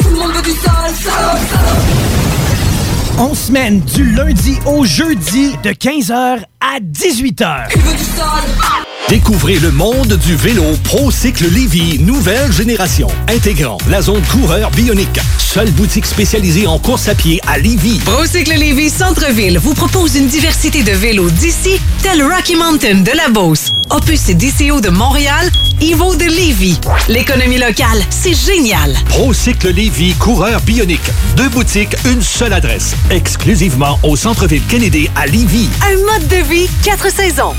tout 0.00 0.08
le 0.10 0.16
monde 0.16 0.32
veut 0.32 0.42
du 0.42 0.50
sale, 0.50 0.92
sale, 1.02 1.38
sale. 1.50 3.18
On 3.18 3.34
semaine 3.34 3.80
du 3.80 4.12
lundi 4.12 4.58
au 4.64 4.84
jeudi 4.84 5.56
de 5.64 5.70
15h 5.70 6.38
à 6.60 6.78
18h. 6.80 7.66
Elle 7.74 7.80
veut 7.80 7.92
du 7.96 8.04
sale. 8.04 8.83
Découvrez 9.08 9.58
le 9.58 9.70
monde 9.70 10.14
du 10.14 10.34
vélo 10.34 10.64
ProCycle 10.82 11.46
Lévy, 11.52 11.98
nouvelle 11.98 12.50
génération, 12.50 13.06
intégrant 13.28 13.76
la 13.90 14.00
zone 14.00 14.22
coureur 14.22 14.70
bionique. 14.70 15.20
Seule 15.36 15.70
boutique 15.72 16.06
spécialisée 16.06 16.66
en 16.66 16.78
course 16.78 17.06
à 17.08 17.14
pied 17.14 17.38
à 17.46 17.58
Lévy. 17.58 17.98
Procycle 17.98 18.54
Lévis 18.54 18.88
Centre-Ville 18.88 19.58
vous 19.58 19.74
propose 19.74 20.16
une 20.16 20.26
diversité 20.26 20.82
de 20.82 20.92
vélos 20.92 21.28
d'ici, 21.28 21.78
tel 22.02 22.22
Rocky 22.22 22.56
Mountain 22.56 23.02
de 23.02 23.10
la 23.14 23.28
Beauce, 23.28 23.72
Opus 23.90 24.30
et 24.30 24.34
DCO 24.34 24.80
de 24.80 24.88
Montréal, 24.88 25.50
Evo 25.82 26.16
de 26.16 26.24
Lévis. 26.24 26.80
L'économie 27.08 27.58
locale, 27.58 28.02
c'est 28.08 28.34
génial. 28.34 28.94
ProCycle 29.10 29.68
Lévy, 29.68 30.14
coureur 30.14 30.62
bionique. 30.62 31.10
Deux 31.36 31.50
boutiques, 31.50 31.94
une 32.06 32.22
seule 32.22 32.54
adresse. 32.54 32.96
Exclusivement 33.10 33.98
au 34.02 34.16
centre-ville 34.16 34.62
Kennedy 34.66 35.10
à 35.14 35.26
Lévy. 35.26 35.68
Un 35.86 35.96
mode 36.10 36.26
de 36.28 36.48
vie, 36.48 36.68
quatre 36.82 37.12
saisons. 37.12 37.54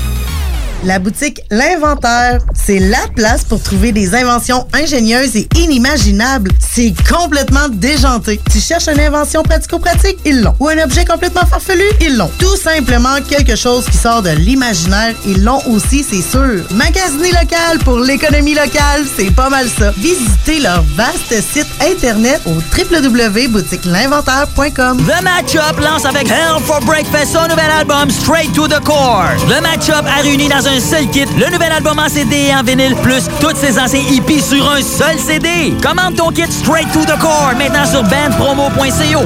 La 0.86 0.98
boutique 1.00 1.40
L'Inventaire, 1.50 2.38
c'est 2.54 2.78
la 2.78 3.08
place 3.16 3.42
pour 3.42 3.60
trouver 3.60 3.90
des 3.90 4.14
inventions 4.14 4.68
ingénieuses 4.72 5.34
et 5.34 5.48
inimaginables. 5.56 6.52
C'est 6.60 6.94
complètement 7.12 7.68
déjanté. 7.68 8.40
Tu 8.52 8.60
cherches 8.60 8.86
une 8.86 9.00
invention 9.00 9.42
pratico-pratique? 9.42 10.20
Ils 10.24 10.42
l'ont. 10.42 10.54
Ou 10.60 10.68
un 10.68 10.78
objet 10.84 11.04
complètement 11.04 11.44
farfelu? 11.44 11.82
Ils 12.00 12.16
l'ont. 12.16 12.30
Tout 12.38 12.54
simplement 12.56 13.16
quelque 13.28 13.56
chose 13.56 13.86
qui 13.86 13.96
sort 13.96 14.22
de 14.22 14.30
l'imaginaire? 14.30 15.16
Ils 15.26 15.42
l'ont 15.42 15.60
aussi, 15.66 16.06
c'est 16.08 16.22
sûr. 16.22 16.62
Magasiner 16.70 17.32
local 17.32 17.80
pour 17.84 17.98
l'économie 17.98 18.54
locale, 18.54 19.02
c'est 19.16 19.34
pas 19.34 19.50
mal 19.50 19.66
ça. 19.68 19.90
Visitez 19.96 20.60
leur 20.60 20.84
vaste 20.94 21.34
site 21.52 21.66
internet 21.80 22.40
au 22.46 22.52
www.boutiquelinventaire.com. 22.52 24.98
The 24.98 25.20
Matchup 25.24 25.80
lance 25.80 26.04
avec 26.04 26.30
Hell 26.30 26.60
for 26.64 26.78
Breakfast 26.82 27.32
son 27.32 27.48
nouvel 27.48 27.72
album 27.76 28.08
Straight 28.08 28.52
to 28.52 28.68
the 28.68 28.78
Core. 28.84 29.32
Le 29.48 29.60
Matchup 29.60 30.06
a 30.06 30.22
réuni 30.22 30.48
dans 30.48 30.64
un 30.68 30.75
seul 30.80 31.08
kit 31.10 31.26
le 31.38 31.50
nouvel 31.52 31.72
album 31.72 31.98
en 31.98 32.08
CD 32.08 32.48
et 32.48 32.54
en 32.54 32.62
vinyle 32.62 32.94
plus 32.96 33.24
toutes 33.40 33.56
ses 33.56 33.78
anciens 33.78 34.00
hippies 34.10 34.40
sur 34.40 34.70
un 34.70 34.82
seul 34.82 35.18
CD. 35.18 35.74
Commande 35.82 36.16
ton 36.16 36.30
kit 36.30 36.50
Straight 36.50 36.90
to 36.92 37.00
the 37.00 37.18
Core 37.18 37.52
maintenant 37.58 37.84
sur 37.84 38.02
bandpromo.co. 38.02 39.24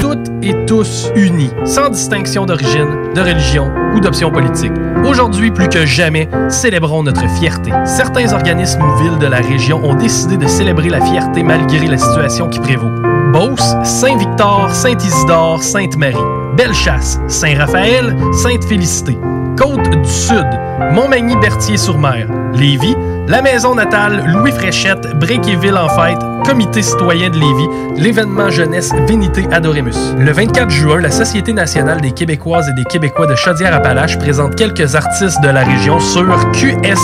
Toutes 0.00 0.32
et 0.42 0.54
tous 0.66 1.10
unis, 1.14 1.50
sans 1.64 1.88
distinction 1.88 2.46
d'origine, 2.46 3.12
de 3.14 3.20
religion 3.20 3.70
ou 3.94 4.00
d'option 4.00 4.30
politique. 4.30 4.72
Aujourd'hui, 5.04 5.50
plus 5.50 5.68
que 5.68 5.86
jamais, 5.86 6.28
célébrons 6.48 7.02
notre 7.02 7.28
fierté. 7.38 7.70
Certains 7.84 8.32
organismes 8.32 8.82
ou 8.82 9.02
villes 9.02 9.18
de 9.18 9.26
la 9.26 9.38
région 9.38 9.80
ont 9.84 9.94
décidé 9.94 10.36
de 10.36 10.46
célébrer 10.46 10.88
la 10.88 11.00
fierté 11.00 11.42
malgré 11.42 11.86
la 11.86 11.98
situation 11.98 12.48
qui 12.48 12.60
prévaut. 12.60 12.90
Beauce, 13.32 13.74
Saint-Victor, 13.84 14.70
Saint-Isidore, 14.74 15.62
Sainte-Marie. 15.62 16.16
Bellechasse, 16.56 17.18
Saint-Raphaël, 17.28 18.14
Sainte-Félicité. 18.32 19.16
Côte 19.56 19.90
du 19.90 20.08
Sud, 20.08 20.46
Montmagny-Berthier-sur-Mer. 20.92 22.26
Lévis, 22.54 22.96
la 23.28 23.42
maison 23.42 23.74
natale 23.74 24.24
Louis 24.26 24.52
Fréchette, 24.52 25.18
Bréquéville 25.18 25.76
en 25.76 25.88
fête, 25.88 26.18
Comité 26.44 26.82
citoyen 26.82 27.30
de 27.30 27.38
Lévis, 27.38 27.68
l'événement 27.96 28.50
jeunesse 28.50 28.90
Vénité 29.06 29.46
Adoremus. 29.50 30.14
Le 30.18 30.32
24 30.32 30.70
juin, 30.70 31.00
la 31.00 31.10
Société 31.10 31.52
nationale 31.52 32.00
des 32.00 32.12
Québécoises 32.12 32.68
et 32.68 32.74
des 32.74 32.84
Québécois 32.84 33.26
de 33.26 33.34
Chaudière-Appalaches 33.34 34.18
présente 34.18 34.56
quelques 34.56 34.94
artistes 34.94 35.40
de 35.42 35.48
la 35.48 35.62
région 35.62 36.00
sur 36.00 36.26
qsnqca.com. 36.52 37.02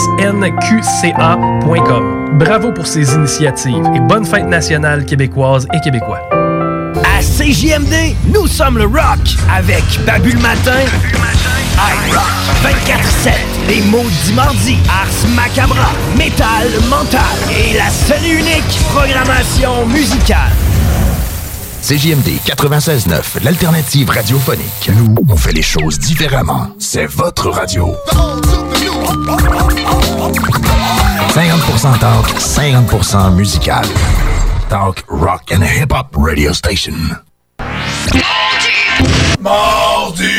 Bravo 2.38 2.72
pour 2.72 2.86
ces 2.86 3.14
initiatives 3.14 3.84
et 3.94 4.00
bonne 4.00 4.24
fête 4.24 4.46
nationale 4.46 5.04
québécoise 5.04 5.66
et 5.74 5.80
québécois. 5.80 6.20
À 7.04 7.20
CJMD, 7.20 8.16
nous 8.34 8.46
sommes 8.46 8.78
le 8.78 8.84
rock 8.84 9.36
avec 9.54 9.82
Babu 10.04 10.32
le 10.32 10.40
matin, 10.40 10.80
iRock 11.78 12.26
24-7, 12.64 13.30
les 13.68 13.80
maudits 13.82 14.32
mardis, 14.34 14.78
Ars 14.88 15.28
Macabra, 15.34 15.90
Métal 16.16 16.68
Mental 16.88 17.20
et 17.50 17.76
la 17.76 17.88
seule 17.90 18.24
et 18.24 18.32
unique 18.32 18.78
programmation 18.90 19.86
musicale. 19.86 20.52
CJMD 21.82 22.40
96.9, 22.44 23.44
l'alternative 23.44 24.10
radiophonique. 24.10 24.90
Nous, 24.96 25.14
on 25.28 25.36
fait 25.36 25.52
les 25.52 25.62
choses 25.62 25.98
différemment. 25.98 26.68
C'est 26.78 27.06
votre 27.06 27.48
radio. 27.50 27.94
50% 31.34 31.98
talk, 32.00 32.26
50% 32.38 33.34
musical. 33.34 33.84
Talk, 34.68 35.04
rock 35.08 35.52
and 35.52 35.62
hip-hop 35.62 36.14
radio 36.16 36.52
station. 36.52 36.94
Mardi! 38.12 39.40
Mardi! 39.40 40.37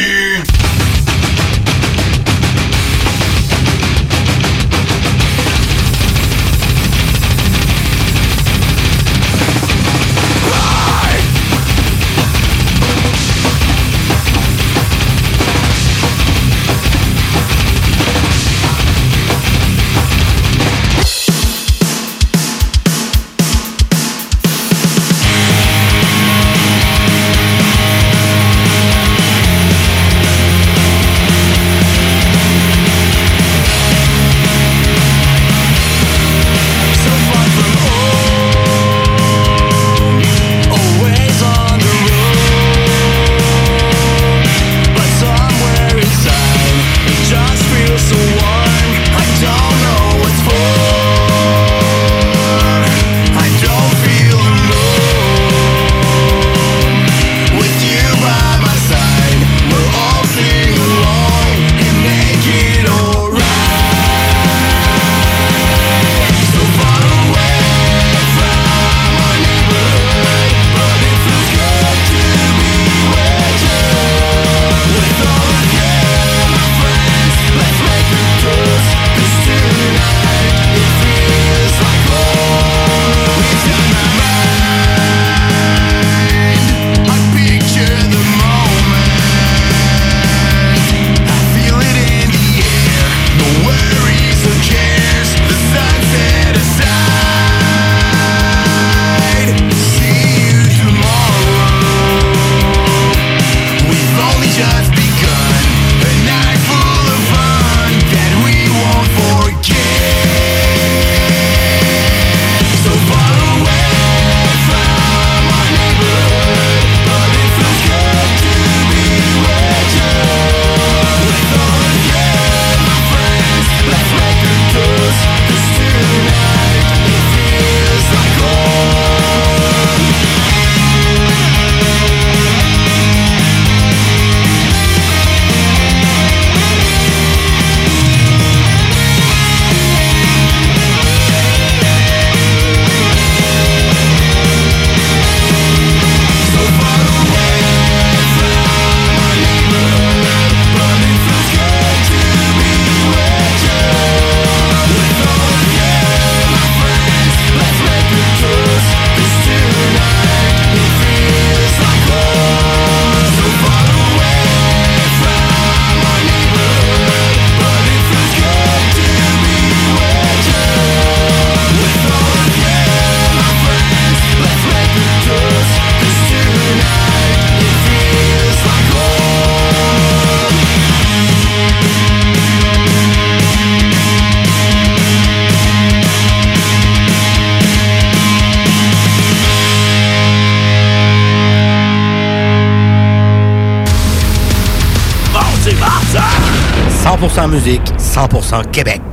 100% 197.19 197.49
musique, 197.49 197.81
100% 197.97 198.71
Québec. 198.71 199.08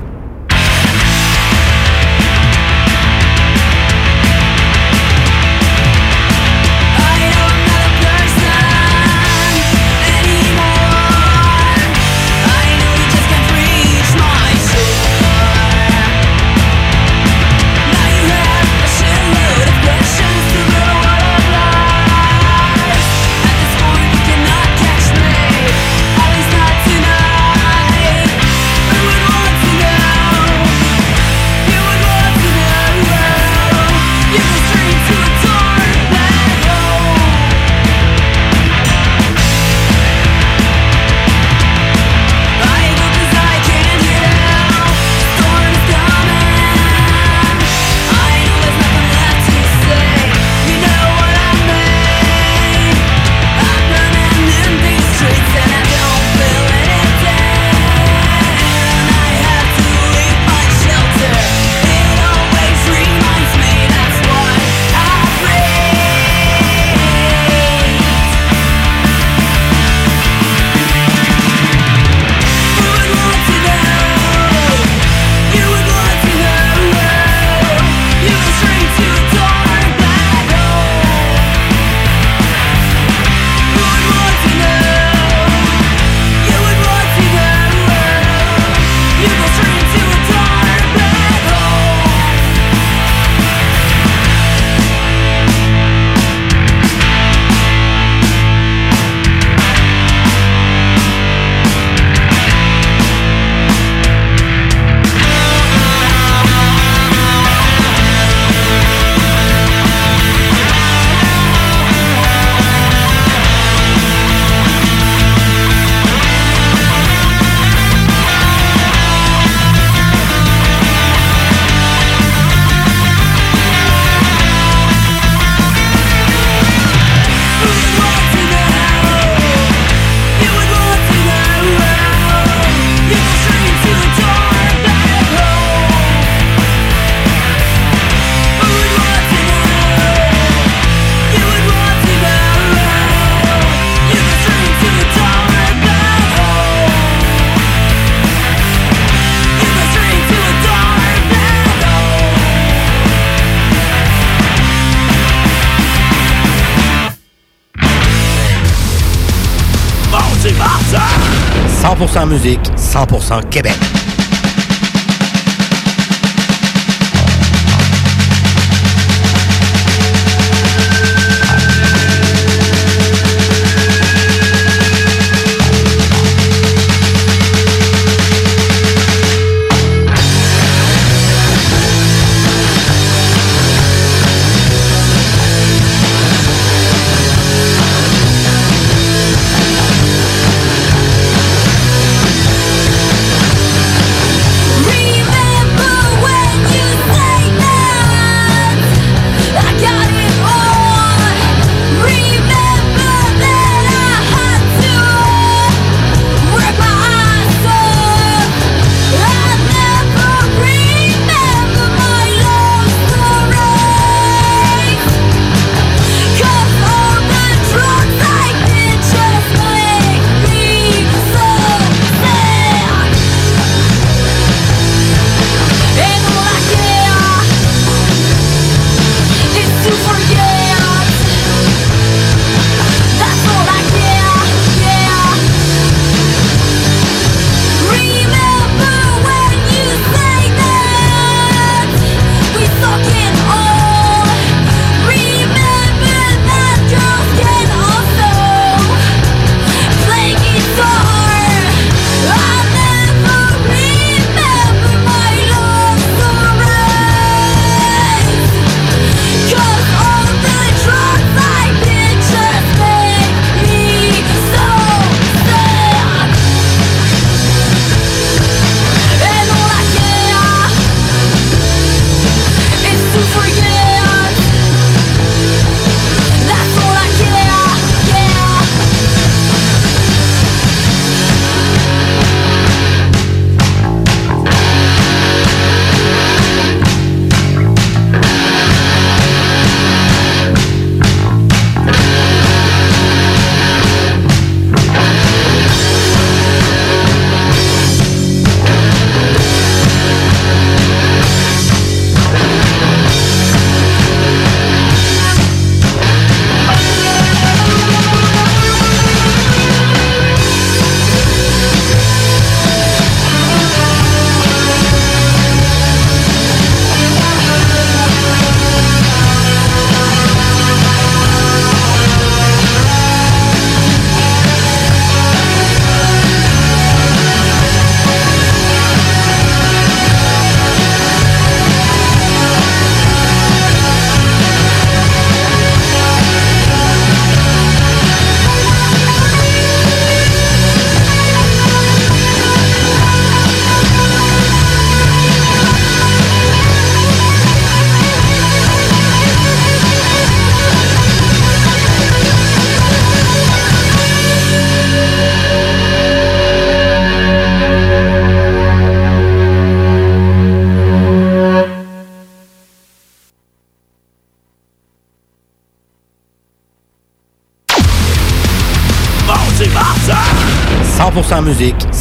Musique, 162.27 162.61
100% 162.77 163.49
Québec. 163.49 163.96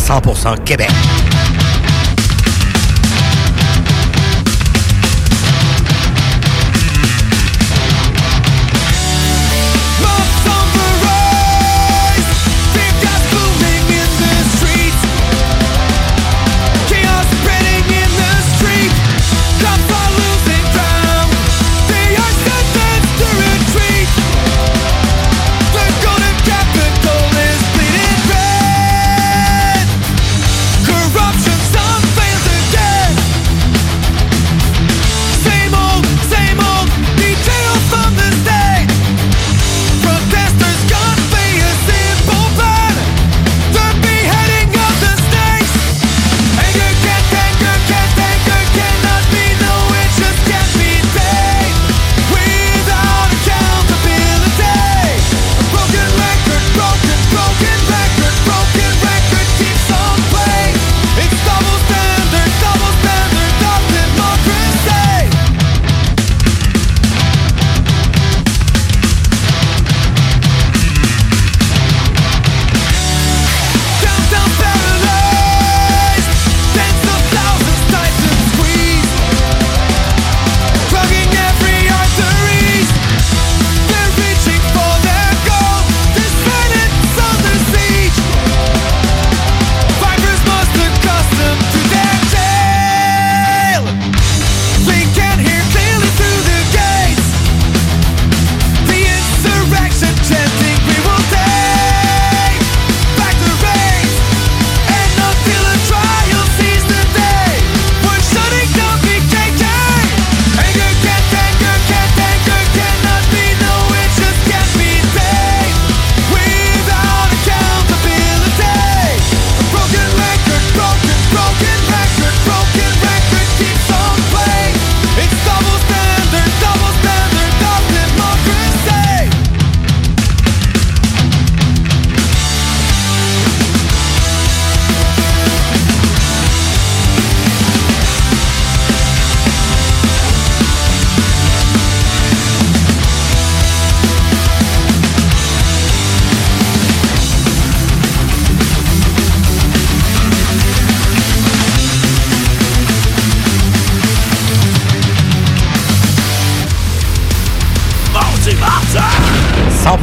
100% 0.06 0.64
Québec. 0.64 0.95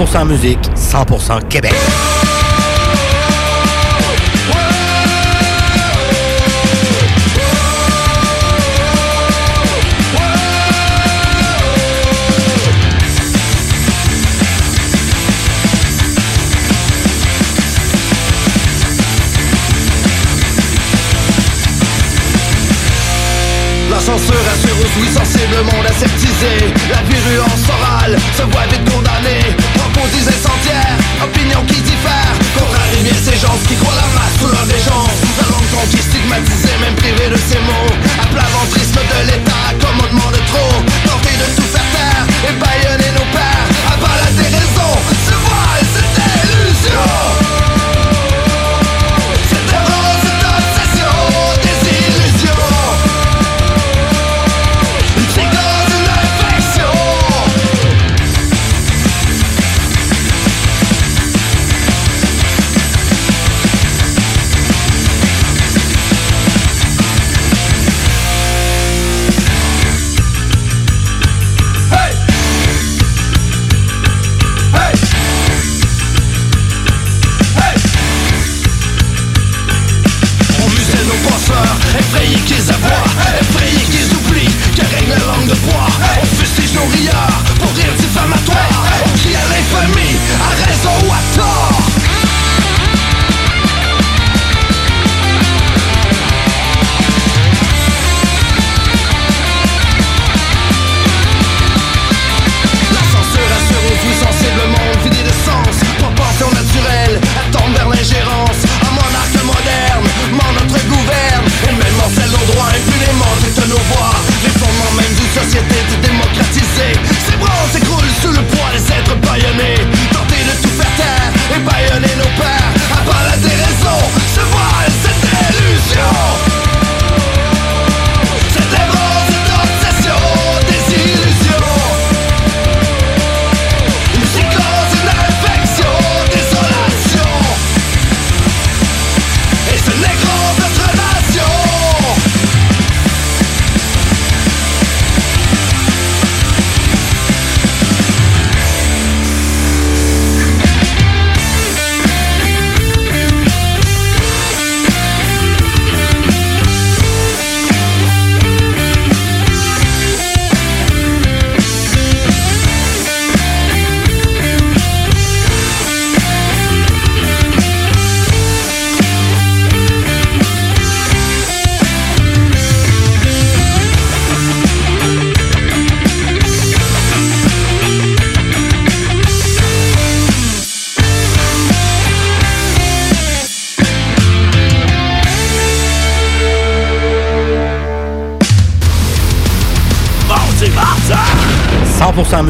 100% 0.04 0.26
musique, 0.26 0.58
100% 0.74 1.46
Québec. 1.48 1.72
La 23.88 24.00
censure 24.00 24.34
assure 24.52 24.76
aux 24.80 25.00
oui 25.00 25.08
sensibles, 25.14 25.62
monde 25.64 25.86
aseptisé 25.86 26.74
La 26.90 27.02
virulence 27.02 27.68
orale 27.68 28.16
se 28.36 28.42
voit 28.42 28.61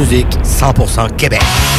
musique, 0.02 0.26
100% 0.42 1.14
Québec. 1.16 1.71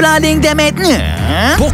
Ligne 0.00 0.40
dès 0.40 0.54
maintenant. 0.54 1.19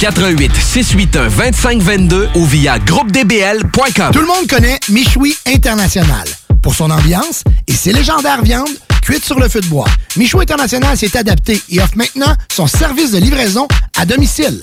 88 0.00 0.50
681 0.56 1.28
2522 1.28 2.28
ou 2.34 2.46
via. 2.46 2.78
Tout 2.78 4.20
le 4.20 4.26
monde 4.26 4.46
connaît 4.48 4.78
Michoui 4.88 5.36
International 5.46 6.26
pour 6.62 6.74
son 6.74 6.90
ambiance 6.90 7.44
et 7.66 7.72
ses 7.72 7.92
légendaires 7.92 8.42
viandes 8.42 8.70
cuites 9.02 9.24
sur 9.26 9.38
le 9.38 9.48
feu 9.50 9.60
de 9.60 9.66
bois. 9.66 9.88
Michoui 10.16 10.42
International 10.42 10.96
s'est 10.96 11.18
adapté 11.18 11.60
et 11.68 11.80
offre 11.80 11.96
maintenant 11.98 12.34
son 12.50 12.66
service 12.66 13.12
de 13.12 13.18
livraison 13.18 13.68
à 13.98 14.06
domicile. 14.06 14.62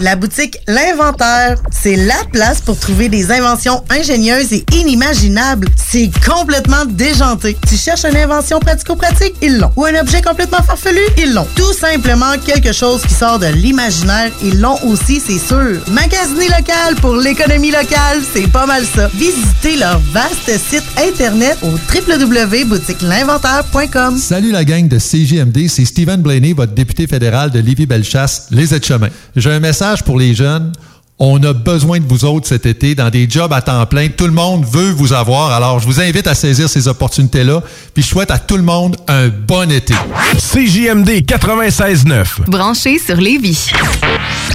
La 0.00 0.14
boutique 0.14 0.58
L'Inventaire, 0.68 1.60
c'est 1.72 1.96
la 1.96 2.14
place 2.30 2.60
pour 2.60 2.78
trouver 2.78 3.08
des 3.08 3.32
inventions 3.32 3.82
ingénieuses 3.90 4.52
et 4.52 4.64
inimaginables. 4.72 5.66
C'est 5.76 6.08
complètement 6.24 6.84
déjanté. 6.84 7.56
Tu 7.68 7.76
cherches 7.76 8.04
une 8.04 8.16
invention 8.16 8.60
pratico-pratique? 8.60 9.34
Ils 9.42 9.58
l'ont. 9.58 9.72
Ou 9.74 9.86
un 9.86 10.00
objet 10.00 10.22
complètement 10.22 10.62
farfelu? 10.62 11.00
Ils 11.16 11.34
l'ont. 11.34 11.48
Tout 11.56 11.72
simplement 11.72 12.38
quelque 12.46 12.72
chose 12.72 13.02
qui 13.02 13.14
sort 13.14 13.40
de 13.40 13.46
l'imaginaire? 13.46 14.30
Ils 14.44 14.60
l'ont 14.60 14.78
aussi, 14.84 15.18
c'est 15.18 15.38
sûr. 15.38 15.80
Magasiner 15.88 16.46
local 16.46 16.94
pour 17.00 17.16
l'économie 17.16 17.72
locale, 17.72 18.20
c'est 18.32 18.46
pas 18.46 18.66
mal 18.66 18.84
ça. 18.84 19.10
Visitez 19.14 19.78
leur 19.78 19.98
vaste 20.12 20.56
site 20.58 20.84
internet 20.96 21.58
au 21.62 21.72
www.boutiquelinventaire.com. 21.92 24.16
Salut 24.16 24.52
la 24.52 24.64
gang 24.64 24.86
de 24.86 24.98
CJMD, 24.98 25.66
c'est 25.68 25.84
Stephen 25.84 26.22
Blaney, 26.22 26.52
votre 26.52 26.74
député 26.74 27.08
fédéral 27.08 27.50
de 27.50 27.58
Lévis-Bellechasse, 27.58 28.46
les 28.52 28.72
aides-chemins. 28.74 29.08
J'ai 29.34 29.50
un 29.50 29.60
message 29.60 29.87
pour 30.04 30.18
les 30.18 30.34
jeunes. 30.34 30.72
On 31.20 31.42
a 31.42 31.52
besoin 31.52 31.98
de 31.98 32.04
vous 32.06 32.24
autres 32.24 32.46
cet 32.46 32.64
été 32.64 32.94
dans 32.94 33.10
des 33.10 33.28
jobs 33.28 33.52
à 33.52 33.60
temps 33.60 33.84
plein. 33.86 34.08
Tout 34.08 34.26
le 34.26 34.32
monde 34.32 34.64
veut 34.64 34.92
vous 34.92 35.12
avoir. 35.12 35.50
Alors, 35.50 35.80
je 35.80 35.86
vous 35.86 36.00
invite 36.00 36.28
à 36.28 36.34
saisir 36.34 36.68
ces 36.68 36.86
opportunités-là. 36.86 37.60
Puis, 37.92 38.04
je 38.04 38.08
souhaite 38.08 38.30
à 38.30 38.38
tout 38.38 38.56
le 38.56 38.62
monde 38.62 38.96
un 39.08 39.28
bon 39.28 39.68
été. 39.72 39.94
CJMD 40.36 41.08
96.9. 41.26 42.46
Branché 42.46 43.00
sur 43.00 43.16
Lévis. 43.16 43.70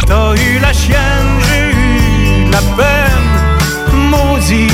T'as 0.07 0.35
eu 0.35 0.59
la 0.61 0.71
chienne, 0.71 1.41
j'ai 1.49 2.47
eu 2.47 2.49
la 2.49 2.61
peine. 2.77 4.09
Maudit. 4.09 4.71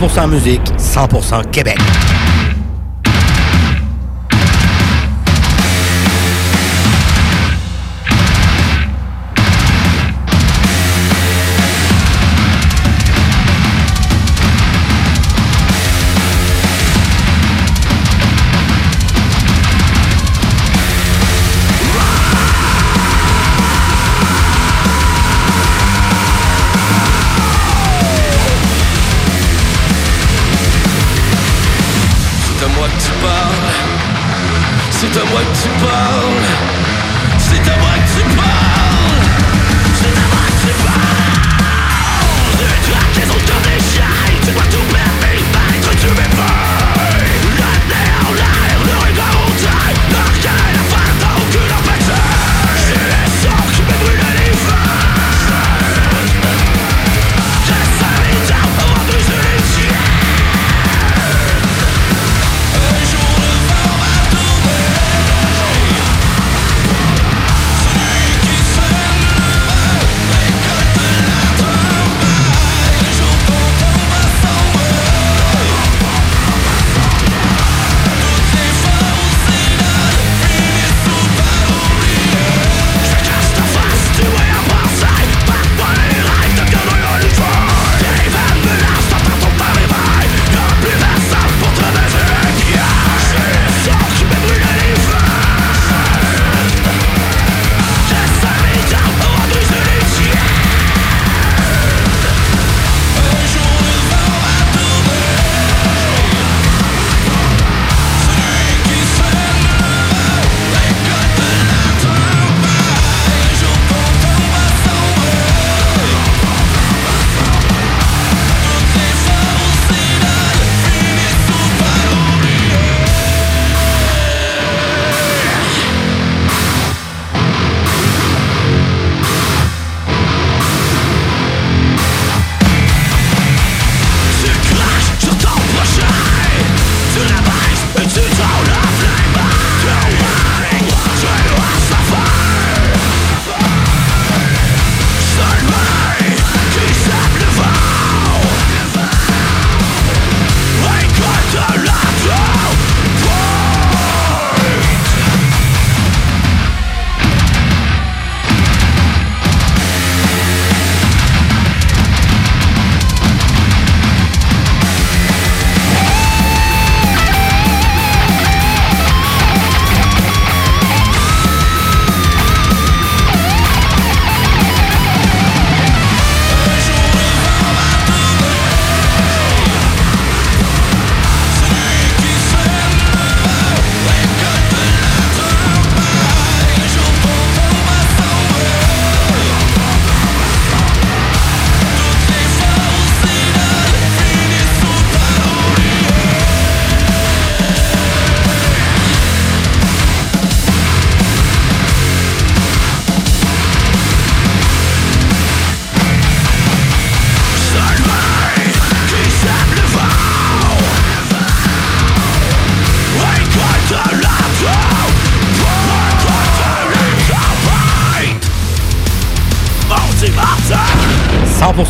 100% 0.00 0.28
musique, 0.30 0.62
100% 0.78 1.50
Québec. 1.50 1.89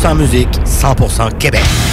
100% 0.01 0.15
musique, 0.17 0.49
100% 0.65 1.37
Québec. 1.37 1.90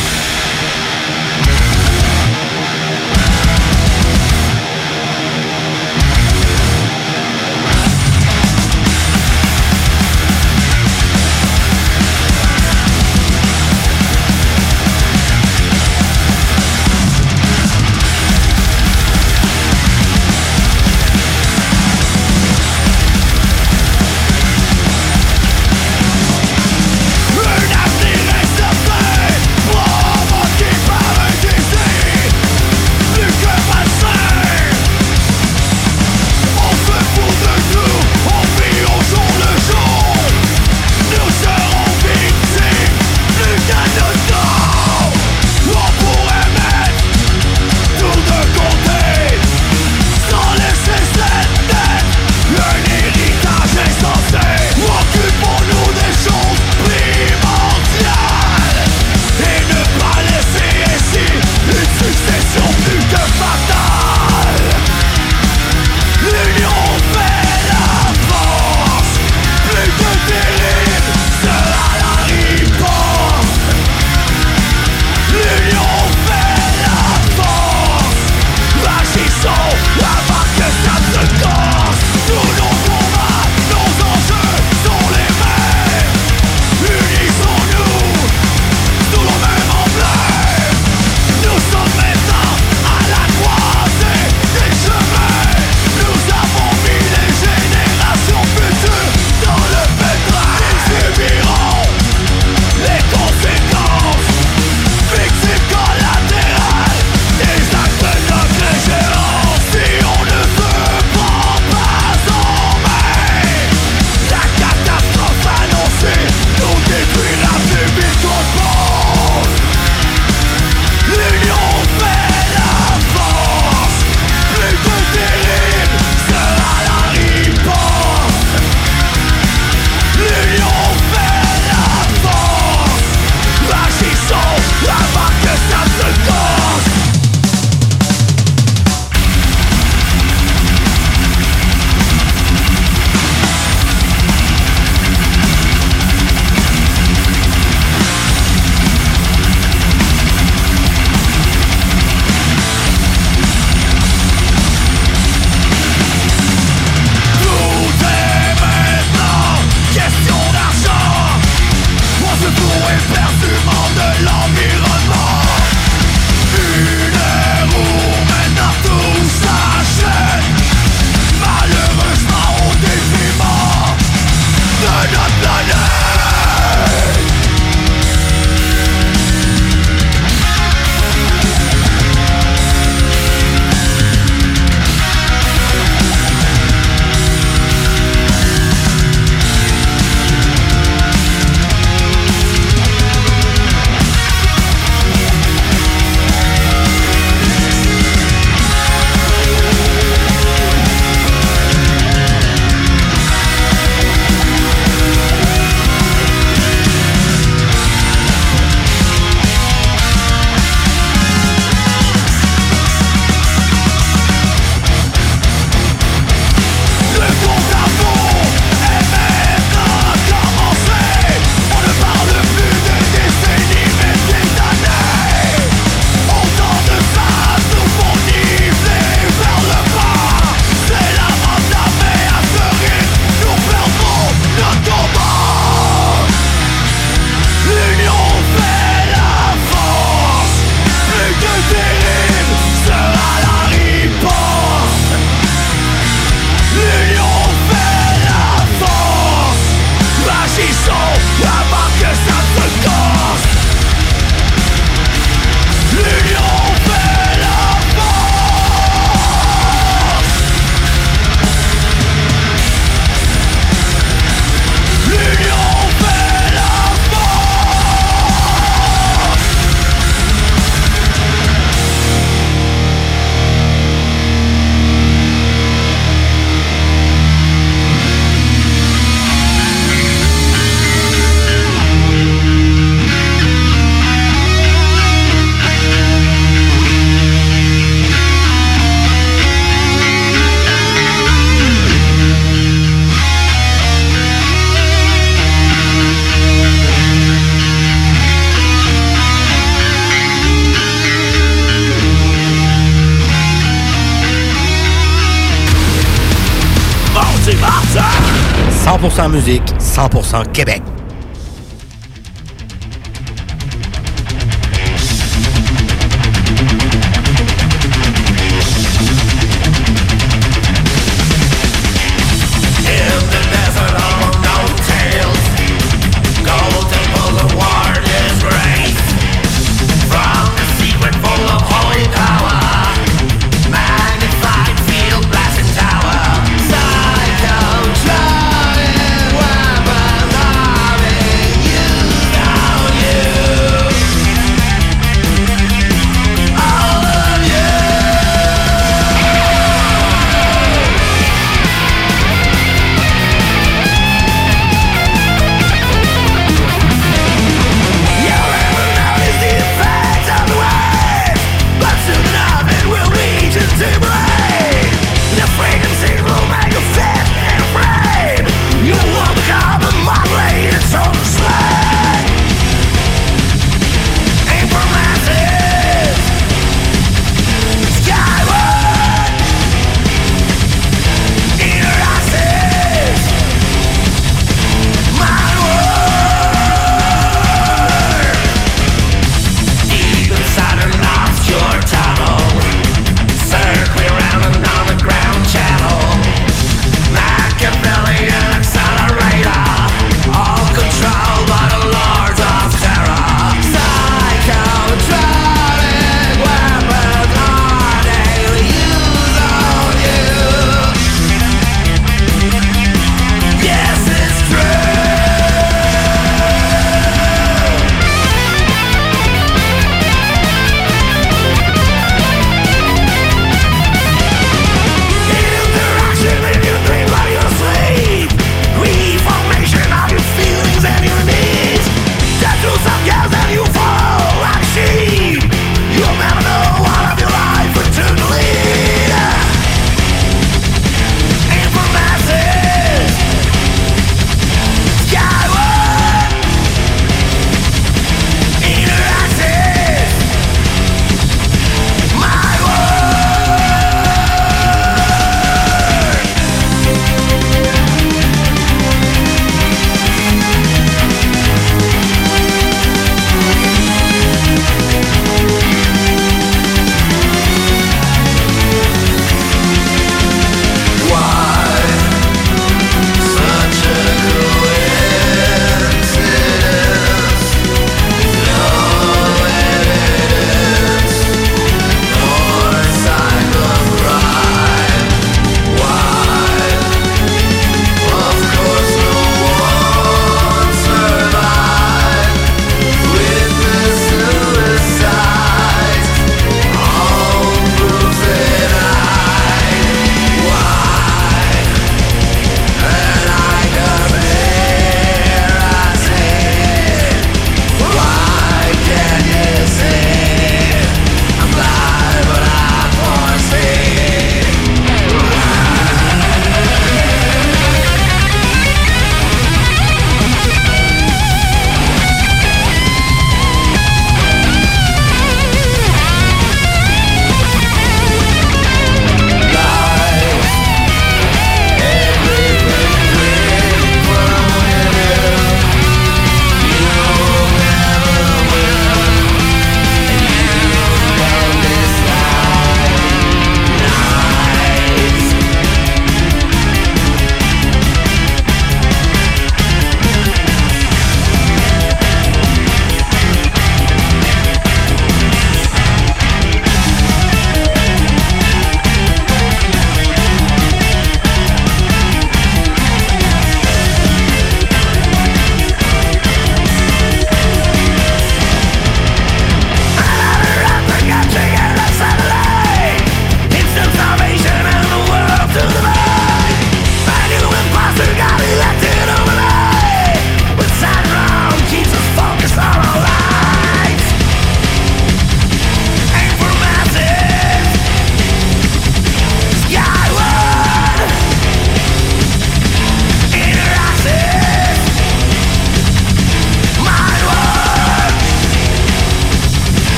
100% 309.18 309.32
musique, 309.32 309.74
100% 309.80 310.52
Québec. 310.52 310.97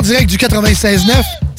En 0.00 0.02
direct 0.02 0.30
du 0.30 0.38
96.9, 0.38 1.12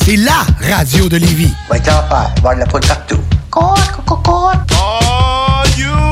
c'est 0.03 0.15
la 0.15 0.43
radio 0.75 1.07
de 1.07 1.17
Lévis. 1.17 1.53
Va 1.69 1.77
être 1.77 1.89
en 1.89 2.09
paire, 2.09 2.33
voir 2.41 2.55
de 2.55 2.61
la 2.61 2.65
poudre 2.65 2.87
partout. 2.87 3.19
Are 3.53 5.63
you 5.77 6.10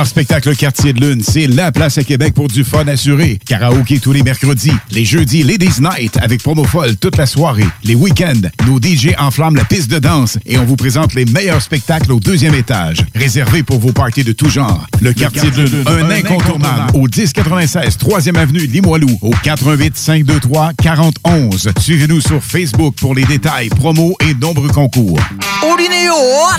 Bar 0.00 0.06
Spectacle 0.06 0.56
Quartier 0.56 0.94
de 0.94 1.00
Lune, 1.00 1.22
c'est 1.22 1.46
la 1.46 1.72
place 1.72 1.98
à 1.98 2.04
Québec 2.04 2.32
pour 2.32 2.48
du 2.48 2.64
fun 2.64 2.88
assuré. 2.88 3.38
Karaoké 3.46 3.98
tous 3.98 4.12
les 4.12 4.22
mercredis. 4.22 4.72
Les 4.92 5.04
jeudis, 5.04 5.42
Ladies 5.42 5.78
Night 5.78 6.16
avec 6.22 6.42
promo 6.42 6.64
folle 6.64 6.96
toute 6.96 7.18
la 7.18 7.26
soirée. 7.26 7.66
Les 7.84 7.94
week-ends, 7.94 8.48
nos 8.66 8.78
DJ 8.78 9.10
enflamment 9.18 9.58
la 9.58 9.64
piste 9.66 9.90
de 9.90 9.98
danse 9.98 10.38
et 10.46 10.56
on 10.56 10.64
vous 10.64 10.76
présente 10.76 11.12
les 11.12 11.26
meilleurs 11.26 11.60
spectacles 11.60 12.12
au 12.12 12.18
deuxième 12.18 12.54
étage. 12.54 13.04
Réservé 13.14 13.62
pour 13.62 13.78
vos 13.78 13.92
parties 13.92 14.24
de 14.24 14.32
tout 14.32 14.48
genre. 14.48 14.86
Le 15.02 15.12
Quartier 15.12 15.50
de 15.50 15.64
Lune, 15.64 15.84
un 15.86 16.10
incontournable 16.10 16.92
au 16.94 17.02
1096 17.02 17.98
3e 17.98 18.38
avenue 18.38 18.60
Limoilou 18.60 19.18
au 19.20 19.32
418 19.42 19.98
523 19.98 20.72
4011. 20.82 21.72
Suivez-nous 21.78 22.22
sur 22.22 22.42
Facebook 22.42 22.94
pour 22.98 23.14
les 23.14 23.24
détails, 23.24 23.68
promos 23.68 24.16
et 24.26 24.32
nombreux 24.32 24.70
concours. 24.70 25.20
Olinéo 25.62 26.14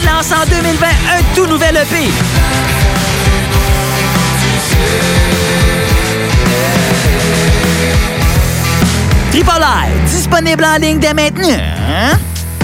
lance 0.05 0.31
en 0.31 0.45
2020 0.47 0.87
un 0.87 1.35
tout 1.35 1.47
nouvel 1.47 1.77
EP. 1.77 3.10
Triple 9.31 9.65
disponible 10.05 10.65
en 10.65 10.77
ligne 10.77 10.99
dès 10.99 11.13
maintenant. 11.13 11.47
Hein? 11.49 12.17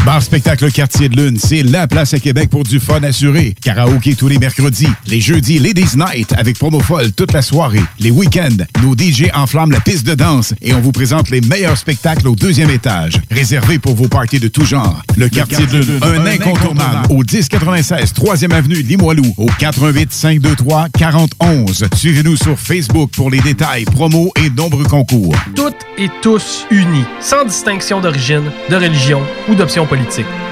Bar 0.07 0.23
Spectacle 0.23 0.71
Quartier 0.71 1.09
de 1.09 1.17
Lune, 1.17 1.37
c'est 1.37 1.63
la 1.63 1.85
place 1.85 2.13
à 2.13 2.19
Québec 2.19 2.49
pour 2.49 2.63
du 2.63 2.79
fun 2.79 3.03
assuré. 3.03 3.53
Karaoké 3.61 4.15
tous 4.15 4.29
les 4.29 4.39
mercredis. 4.39 4.87
Les 5.05 5.19
jeudis, 5.19 5.59
Ladies 5.59 5.97
Night 5.97 6.33
avec 6.37 6.57
promo 6.57 6.79
folle 6.79 7.11
toute 7.11 7.33
la 7.33 7.41
soirée. 7.41 7.81
Les 7.99 8.09
week-ends, 8.09 8.63
nos 8.81 8.95
DJ 8.95 9.25
enflamment 9.33 9.73
la 9.73 9.81
piste 9.81 10.07
de 10.07 10.15
danse 10.15 10.53
et 10.61 10.73
on 10.73 10.79
vous 10.79 10.93
présente 10.93 11.29
les 11.29 11.41
meilleurs 11.41 11.77
spectacles 11.77 12.29
au 12.29 12.35
deuxième 12.35 12.69
étage. 12.69 13.15
Réservé 13.29 13.79
pour 13.79 13.95
vos 13.95 14.07
parties 14.07 14.39
de 14.39 14.47
tout 14.47 14.63
genre. 14.63 15.01
Le 15.17 15.27
Quartier 15.27 15.65
de 15.65 15.79
Lune, 15.79 15.99
un 16.01 16.25
incontournable 16.25 17.07
au 17.09 17.17
1096 17.17 18.13
3e 18.13 18.53
avenue 18.53 18.81
Limoilou 18.81 19.33
au 19.35 19.47
418 19.59 20.13
523 20.13 20.87
4011. 20.97 21.83
Suivez-nous 21.93 22.37
sur 22.37 22.57
Facebook 22.57 23.11
pour 23.11 23.29
les 23.29 23.41
détails, 23.41 23.83
promos 23.83 24.31
et 24.37 24.49
nombreux 24.51 24.85
concours. 24.85 25.35
Toutes 25.53 25.75
et 25.97 26.07
tous 26.21 26.65
unis, 26.71 27.03
sans 27.19 27.43
distinction 27.43 27.99
d'origine, 27.99 28.53
de 28.69 28.75
religion 28.77 29.21
ou 29.49 29.55
d'option 29.55 29.85
politique. 29.85 29.96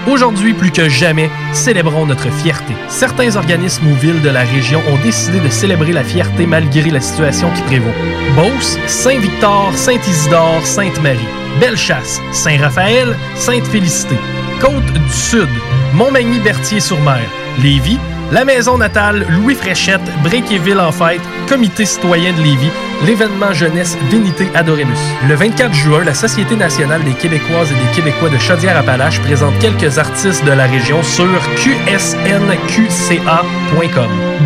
Aujourd'hui, 0.08 0.54
plus 0.54 0.72
que 0.72 0.88
jamais, 0.88 1.30
célébrons 1.54 2.06
notre 2.06 2.32
fierté. 2.32 2.74
Certains 2.90 3.36
organismes 3.36 3.88
ou 3.88 3.96
villes 3.96 4.22
de 4.22 4.30
la 4.30 4.44
région 4.44 4.82
ont 4.88 5.04
décidé 5.04 5.40
de 5.40 5.50
célébrer 5.50 5.94
la 5.94 6.04
fierté 6.04 6.46
malgré 6.46 6.90
la 6.90 7.02
situation 7.02 7.50
qui 7.52 7.62
prévaut. 7.64 7.94
Beauce, 8.36 8.78
Saint-Victor, 8.88 9.74
Saint-Isidore, 9.76 10.66
Sainte-Marie. 10.66 11.28
Bellechasse, 11.60 12.22
Saint-Raphaël, 12.32 13.16
Sainte-Félicité. 13.36 14.16
Côte 14.62 14.94
du 14.94 15.14
Sud, 15.14 15.50
Montmagny-Berthier-sur-Mer. 15.94 17.26
Lévis, 17.64 18.00
la 18.32 18.46
maison 18.46 18.78
natale 18.78 19.26
Louis 19.30 19.56
Fréchette, 19.56 20.02
Bréquéville 20.24 20.80
en 20.80 20.92
fête, 20.92 21.22
Comité 21.48 21.86
citoyen 21.86 22.34
de 22.34 22.42
Lévis, 22.42 22.72
l'événement 23.06 23.54
jeunesse 23.54 23.98
Vénité 24.10 24.48
Adoremus. 24.56 24.98
Le 25.28 25.36
24 25.36 25.74
juin, 25.74 26.04
la 26.04 26.14
Société 26.14 26.56
nationale 26.56 27.04
des 27.04 27.14
Québécoises 27.14 27.72
et 27.72 27.76
des 27.76 27.92
Québécois 27.96 28.30
de 28.30 28.38
Chaudière-Appalaches 28.38 29.22
présente 29.22 29.58
quelques 29.60 29.98
artistes 29.98 30.44
de 30.46 30.52
la 30.52 30.66
région 30.66 31.02
sur 31.04 31.28
qsnqca.com. 31.56 32.10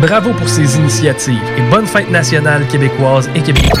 Bravo 0.00 0.32
pour 0.32 0.48
ces 0.48 0.76
initiatives 0.76 1.42
et 1.56 1.62
bonne 1.70 1.86
fête 1.86 2.10
nationale 2.10 2.66
québécoise 2.68 3.30
et 3.34 3.40
québécois. 3.40 3.80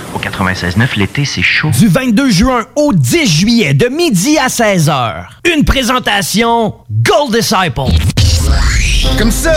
Au 0.13 0.19
96.9, 0.19 0.97
l'été, 0.97 1.23
c'est 1.25 1.41
chaud. 1.41 1.69
Du 1.79 1.87
22 1.87 2.29
juin 2.31 2.65
au 2.75 2.91
10 2.93 3.25
juillet, 3.27 3.73
de 3.73 3.87
midi 3.87 4.37
à 4.37 4.47
16h. 4.47 5.25
Une 5.55 5.63
présentation 5.63 6.75
Gold 6.91 7.33
Disciple. 7.33 7.91
Comme 9.17 9.31
ça, 9.31 9.53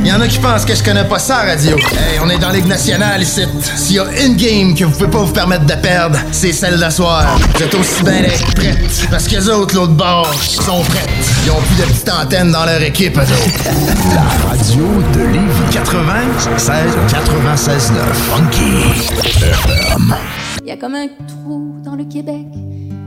il 0.00 0.06
y 0.06 0.12
en 0.12 0.20
a 0.20 0.28
qui 0.28 0.38
pensent 0.38 0.64
que 0.64 0.74
je 0.74 0.82
connais 0.82 1.04
pas 1.04 1.18
ça, 1.18 1.38
radio. 1.38 1.76
Hey, 1.76 2.18
on 2.22 2.28
est 2.30 2.38
dans 2.38 2.50
Ligue 2.50 2.66
nationale 2.66 3.22
ici. 3.22 3.42
S'il 3.76 3.96
y 3.96 3.98
a 3.98 4.04
une 4.24 4.36
game 4.36 4.74
que 4.74 4.84
vous 4.84 4.92
pouvez 4.92 5.10
pas 5.10 5.18
vous 5.18 5.32
permettre 5.32 5.66
de 5.66 5.74
perdre, 5.74 6.18
c'est 6.32 6.52
celle 6.52 6.78
d'asseoir. 6.78 7.38
Vous 7.54 7.62
êtes 7.62 7.74
aussi 7.74 8.02
bien 8.02 8.22
prêtes. 8.54 9.08
Parce 9.10 9.26
que 9.26 9.36
les 9.36 9.48
autres, 9.48 9.74
l'autre 9.74 9.92
bord, 9.92 10.32
sont 10.34 10.82
prêtes. 10.82 11.08
Ils 11.44 11.50
ont 11.50 11.60
plus 11.60 11.76
de 11.76 11.82
petites 11.88 12.10
antennes 12.10 12.52
dans 12.52 12.64
leur 12.64 12.82
équipe, 12.82 13.16
eux 13.16 13.22
autres. 13.22 14.14
La 14.14 14.48
radio 14.48 14.84
de 15.14 15.20
Lévis 15.20 15.72
96 15.72 16.96
96 17.10 17.92
9 17.92 18.16
Funky 18.30 19.26
FM. 19.26 20.14
Il 20.62 20.68
y 20.68 20.72
a 20.72 20.76
comme 20.76 20.94
un 20.94 21.08
trou 21.26 21.76
dans 21.84 21.94
le 21.94 22.04
Québec 22.04 22.46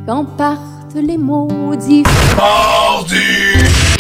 quand 0.06 0.26
partent 0.38 0.60
les 0.96 1.18
maudits. 1.18 2.04
Someone 2.36 3.91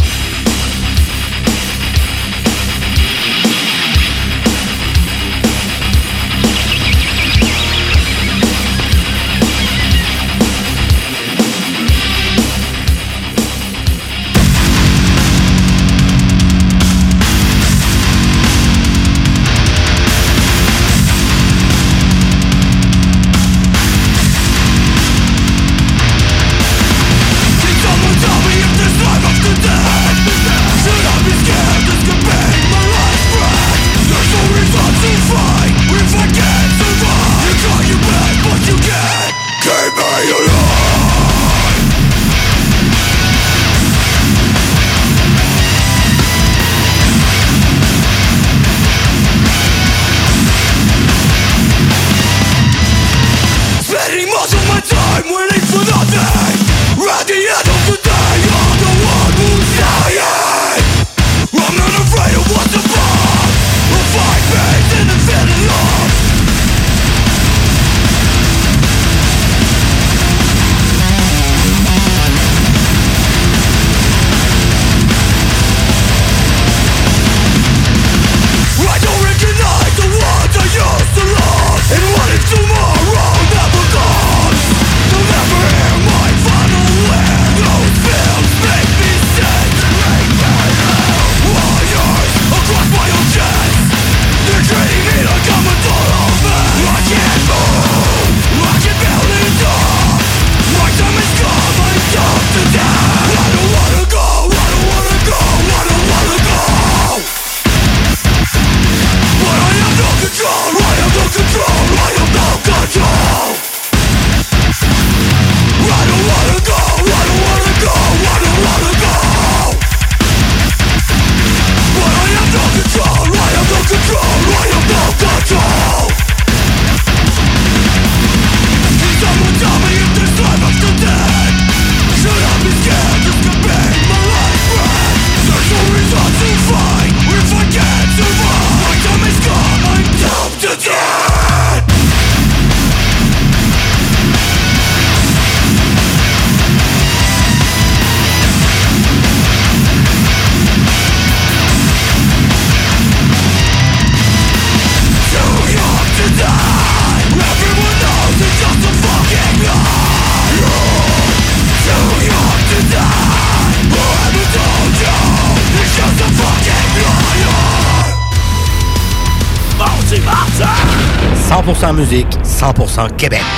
100% 172.61 173.15
Québec. 173.17 173.51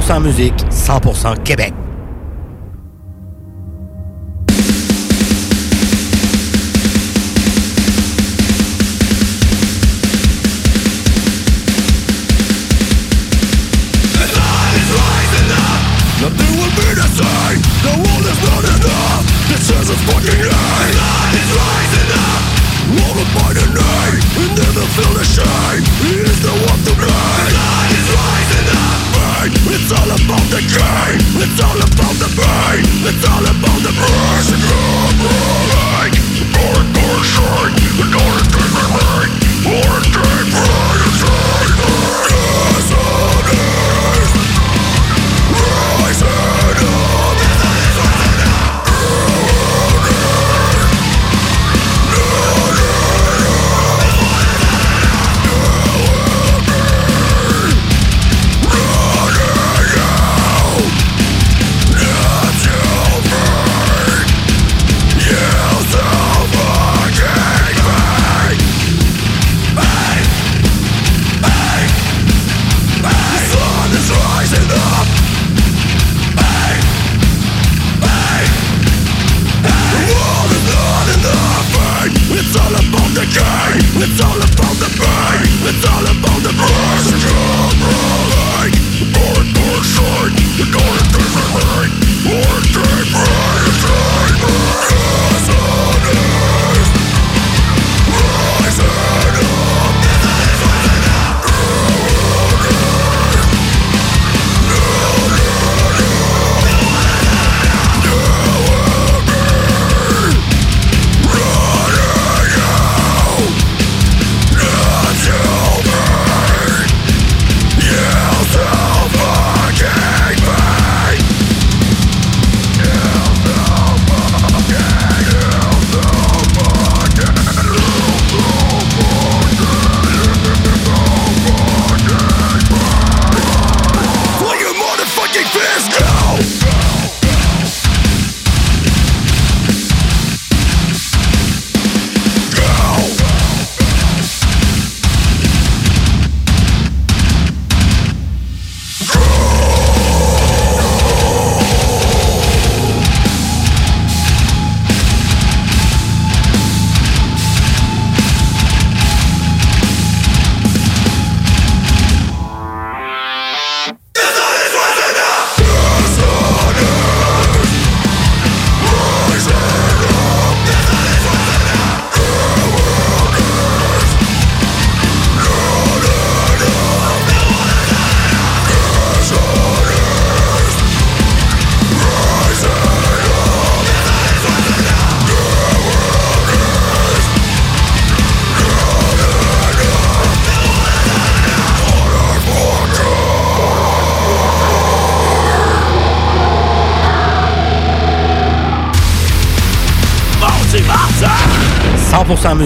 100% 0.00 0.22
musique, 0.22 0.54
100% 0.70 1.42
Québec. 1.42 1.79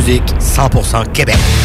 Musique, 0.06 0.34
100% 0.38 1.12
Québec. 1.12 1.63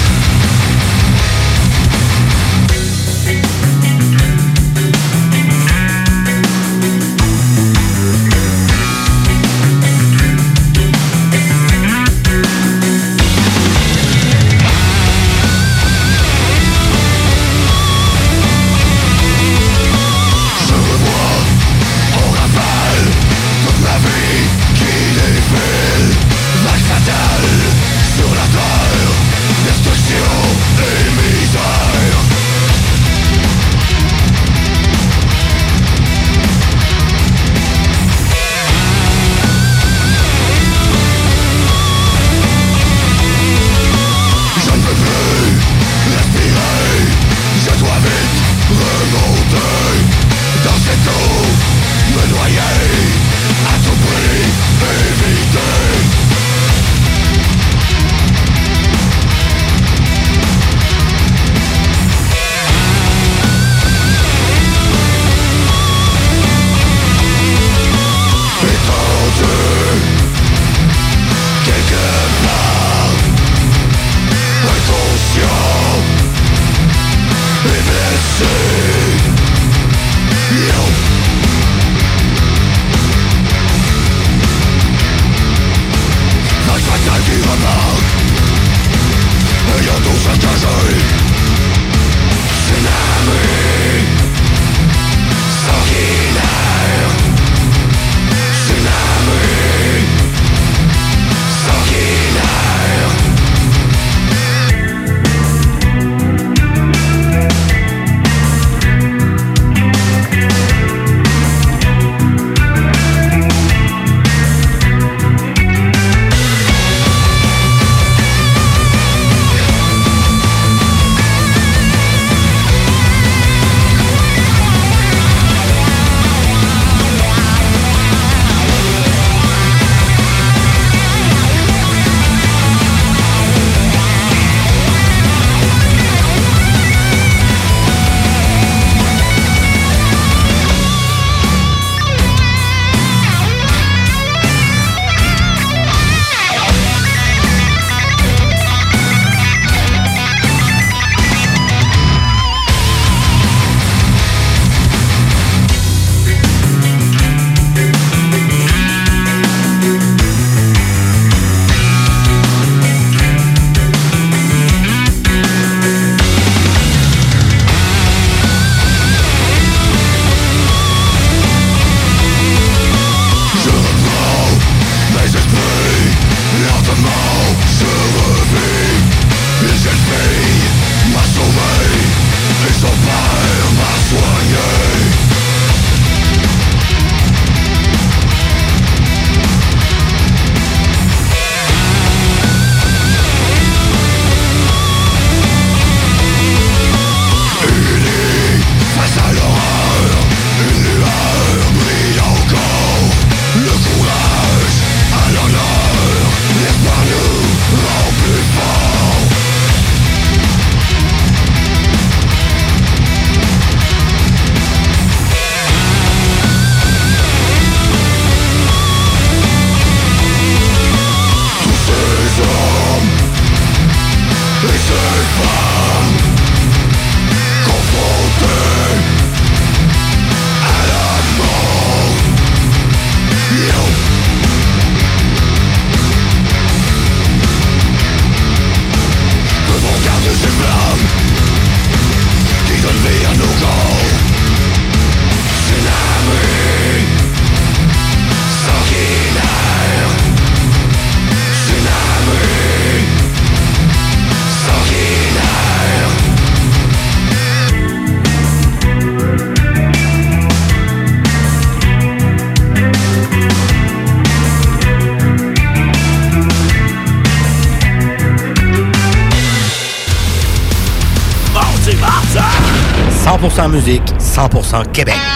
Musique, 273.67 274.13
100% 274.19 274.91
Québec. 274.91 275.28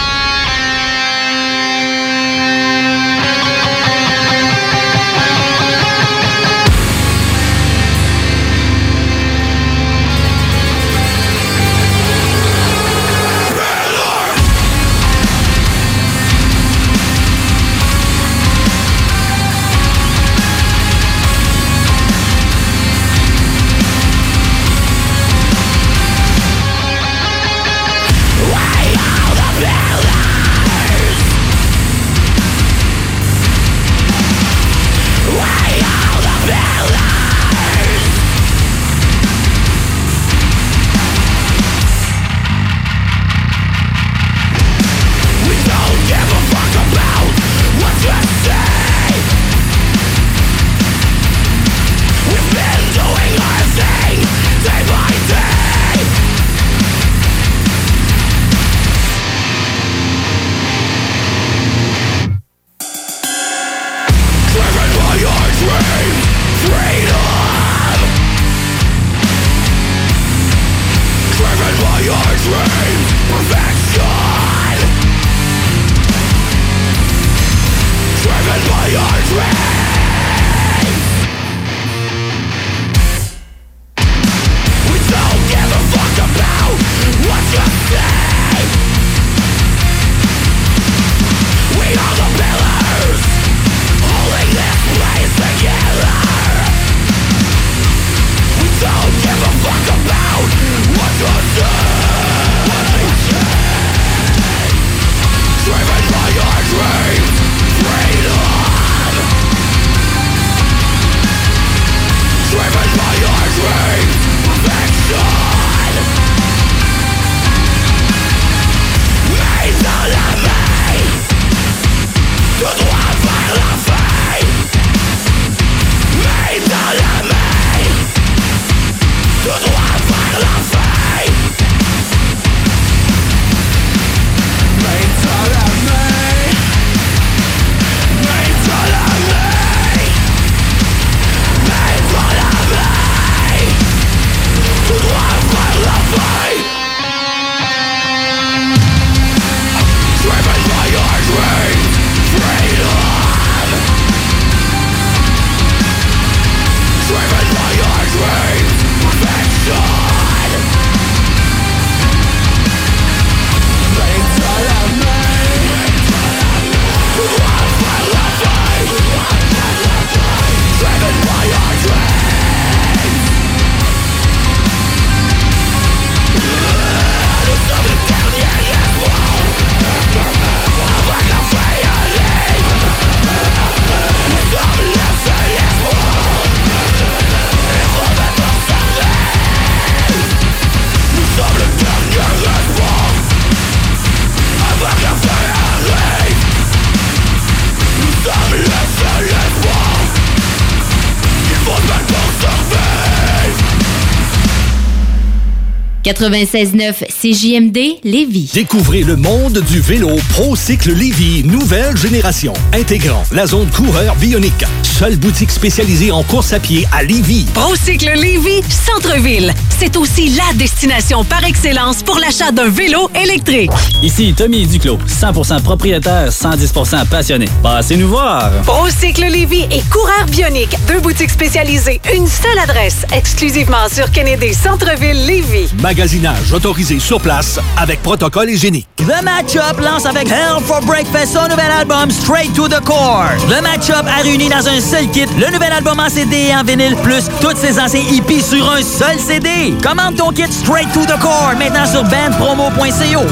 96.9 206.04 207.06
CJMD 207.08 208.00
Lévis. 208.04 208.50
Découvrez 208.52 209.02
le 209.02 209.16
monde 209.16 209.62
du 209.70 209.80
vélo 209.80 210.10
ProCycle 210.28 210.92
Lévy, 210.92 211.42
nouvelle 211.44 211.96
génération, 211.96 212.52
intégrant 212.74 213.22
la 213.32 213.46
zone 213.46 213.70
coureur 213.70 214.14
bionique. 214.16 214.64
Seule 214.82 215.16
boutique 215.16 215.50
spécialisée 215.50 216.12
en 216.12 216.22
course 216.22 216.52
à 216.52 216.60
pied 216.60 216.86
à 216.92 217.02
Lévy. 217.02 217.46
Procycle 217.54 218.12
Lévy, 218.20 218.60
centre-ville. 218.68 219.54
C'est 219.78 219.96
aussi 219.96 220.30
la 220.30 220.52
destination 220.54 221.24
par 221.24 221.44
excellence 221.44 222.02
pour 222.02 222.18
l'achat 222.18 222.52
d'un 222.52 222.68
vélo 222.68 223.10
électrique. 223.14 223.70
Ici 224.02 224.32
Tommy 224.36 224.66
Duclos, 224.66 224.98
100% 225.08 225.62
propriétaire, 225.62 226.30
110% 226.30 227.06
passionné. 227.06 227.48
Passez 227.62 227.96
nous 227.96 228.08
voir. 228.08 228.50
Procycle 228.64 229.24
Lévy 229.24 229.66
et 229.70 229.82
Coureur 229.90 230.26
Bionique, 230.30 230.76
deux 230.86 231.00
boutiques 231.00 231.30
spécialisées, 231.30 232.00
une 232.14 232.26
seule 232.28 232.58
adresse, 232.58 233.04
exclusivement 233.12 233.88
sur 233.92 234.10
Kennedy 234.10 234.54
Centre-ville 234.54 235.26
Lévy. 235.26 235.68
Magasinage 235.80 236.52
autorisé 236.52 237.00
sur 237.00 237.20
place 237.20 237.58
avec 237.76 238.02
protocole 238.02 238.50
hygiénique. 238.50 238.86
Le 239.00 239.22
Match-Up 239.22 239.80
lance 239.80 240.06
avec 240.06 240.28
Hell 240.28 240.62
for 240.64 240.80
Breakfast 240.82 241.34
son 241.34 241.48
nouvel 241.48 241.70
album 241.70 242.10
Straight 242.10 242.54
to 242.54 242.68
the 242.68 242.80
Core. 242.84 243.26
Le 243.50 243.60
Match-Up 243.60 244.06
a 244.06 244.22
réuni 244.22 244.48
dans 244.48 244.66
un 244.68 244.80
seul 244.80 245.08
kit 245.10 245.26
le 245.38 245.52
nouvel 245.52 245.72
album 245.72 245.98
en 245.98 246.08
CD 246.08 246.48
et 246.48 246.56
en 246.56 246.62
vinyle, 246.62 246.96
plus 247.02 247.24
tous 247.40 247.56
ses 247.56 247.78
anciens 247.80 248.02
hippies 248.10 248.42
sur 248.42 248.70
un 248.70 248.82
seul 248.82 249.18
CD. 249.18 249.63
Commande 249.72 250.16
ton 250.16 250.30
kit 250.30 250.44
Straight 250.50 250.92
to 250.92 251.06
the 251.06 251.18
Core 251.20 251.54
maintenant 251.58 251.86
sur 251.86 252.04
bandpromo.co. 252.04 253.24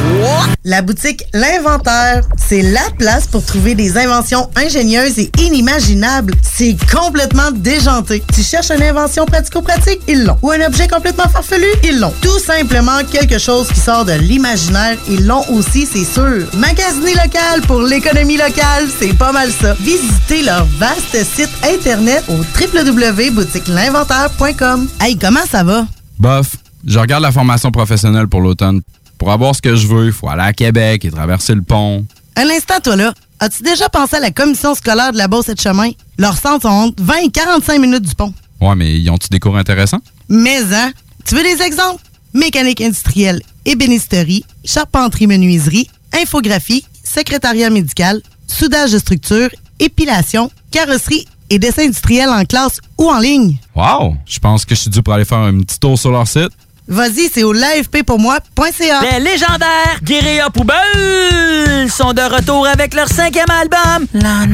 La 0.65 0.81
boutique 0.81 1.25
L'Inventaire, 1.35 2.23
c'est 2.37 2.63
la 2.63 2.89
place 2.97 3.27
pour 3.27 3.45
trouver 3.45 3.75
des 3.75 3.99
inventions 3.99 4.49
ingénieuses 4.57 5.19
et 5.19 5.31
inimaginables. 5.39 6.33
C'est 6.43 6.75
complètement 6.91 7.51
déjanté. 7.53 8.23
Tu 8.35 8.43
cherches 8.43 8.71
une 8.71 8.83
invention 8.83 9.27
pratico-pratique? 9.27 10.01
Ils 10.09 10.25
l'ont. 10.25 10.39
Ou 10.43 10.53
un 10.53 10.63
objet 10.63 10.89
complètement 10.89 11.29
farfelu? 11.29 11.67
Ils 11.85 12.01
l'ont. 12.01 12.15
Tout 12.23 12.39
simplement 12.39 13.05
quelque 13.11 13.37
chose 13.39 13.69
qui 13.69 13.81
sort 13.81 14.07
de 14.07 14.13
l'imaginaire. 14.13 14.97
Ils 15.11 15.27
l'ont 15.27 15.45
aussi, 15.51 15.85
c'est 15.87 16.05
sûr. 16.05 16.47
Magasiner 16.55 17.13
local 17.15 17.61
pour 17.67 17.83
l'économie 17.83 18.39
locale, 18.39 18.89
c'est 18.99 19.13
pas 19.19 19.33
mal 19.33 19.51
ça. 19.51 19.75
Visitez 19.81 20.45
leur 20.45 20.65
vaste 20.79 21.23
site 21.25 21.51
internet 21.63 22.25
au 22.29 22.37
www.boutiquelinventaire.com. 22.37 24.89
Hey, 25.01 25.19
comment 25.19 25.45
ça 25.51 25.63
va? 25.65 25.85
Bof, 26.23 26.55
je 26.87 27.01
regarde 27.01 27.25
la 27.25 27.33
formation 27.33 27.73
professionnelle 27.73 28.29
pour 28.29 28.43
l'automne. 28.43 28.81
Pour 29.19 29.33
avoir 29.33 29.57
ce 29.57 29.61
que 29.61 29.75
je 29.75 29.89
veux, 29.89 30.07
il 30.07 30.13
faut 30.13 30.29
aller 30.29 30.45
à 30.45 30.53
Québec 30.53 31.05
et 31.05 31.11
traverser 31.11 31.53
le 31.53 31.63
pont. 31.63 32.07
Un 32.37 32.49
instant, 32.49 32.79
toi 32.81 32.95
là. 32.95 33.13
As-tu 33.41 33.65
déjà 33.65 33.89
pensé 33.89 34.15
à 34.15 34.21
la 34.21 34.31
commission 34.31 34.73
scolaire 34.77 35.11
de 35.11 35.19
la 35.19 35.27
Beauce 35.27 35.49
et 35.49 35.55
de 35.55 35.61
Chemin? 35.61 35.91
Leurs 36.19 36.39
centres 36.39 36.63
sont 36.63 36.69
entre 36.69 37.03
20 37.03 37.15
et 37.25 37.31
45 37.31 37.81
minutes 37.81 38.09
du 38.09 38.15
pont. 38.15 38.33
Ouais, 38.61 38.77
mais 38.77 39.01
ils 39.01 39.11
ont-tu 39.11 39.31
des 39.31 39.41
cours 39.41 39.57
intéressants? 39.57 39.99
Mais, 40.29 40.63
hein? 40.73 40.93
Tu 41.25 41.35
veux 41.35 41.43
des 41.43 41.61
exemples? 41.61 42.01
Mécanique 42.35 42.81
industrielle, 42.81 43.43
ébénisterie, 43.65 44.45
charpenterie 44.65 45.27
menuiserie, 45.27 45.91
infographie, 46.13 46.85
secrétariat 47.03 47.69
médical, 47.69 48.23
soudage 48.47 48.93
de 48.93 48.99
structure, 48.99 49.51
épilation, 49.81 50.53
carrosserie 50.71 51.27
et 51.53 51.59
dessin 51.59 51.83
industriel 51.83 52.31
en 52.31 52.45
classe 52.45 52.81
ou 52.97 53.11
en 53.11 53.19
ligne. 53.19 53.57
Wow! 53.75 54.17
Je 54.27 54.39
pense 54.39 54.65
que 54.65 54.75
je 54.75 54.81
suis 54.81 54.91
dû 54.91 55.03
pour 55.03 55.13
aller 55.13 55.27
faire 55.27 55.39
un 55.39 55.61
petit 55.61 55.79
tour 55.79 55.99
sur 55.99 56.11
leur 56.11 56.27
site. 56.27 56.51
Vas-y, 56.89 57.29
c'est 57.33 57.43
au 57.43 57.53
l'afppourmoi.ca. 57.53 59.01
Les 59.03 59.21
légendaires 59.21 60.01
Guérilla 60.03 60.51
Poubelle 60.51 61.91
sont 61.91 62.13
de 62.13 62.23
retour 62.23 62.67
avec 62.67 62.95
leur 62.95 63.09
cinquième 63.09 63.51
album, 63.51 64.07
La 64.15 64.47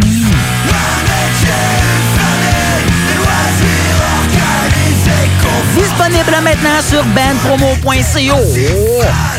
Disponible 6.18 6.44
maintenant 6.44 6.80
sur 6.80 7.04
bandpromo.co. 7.14 8.38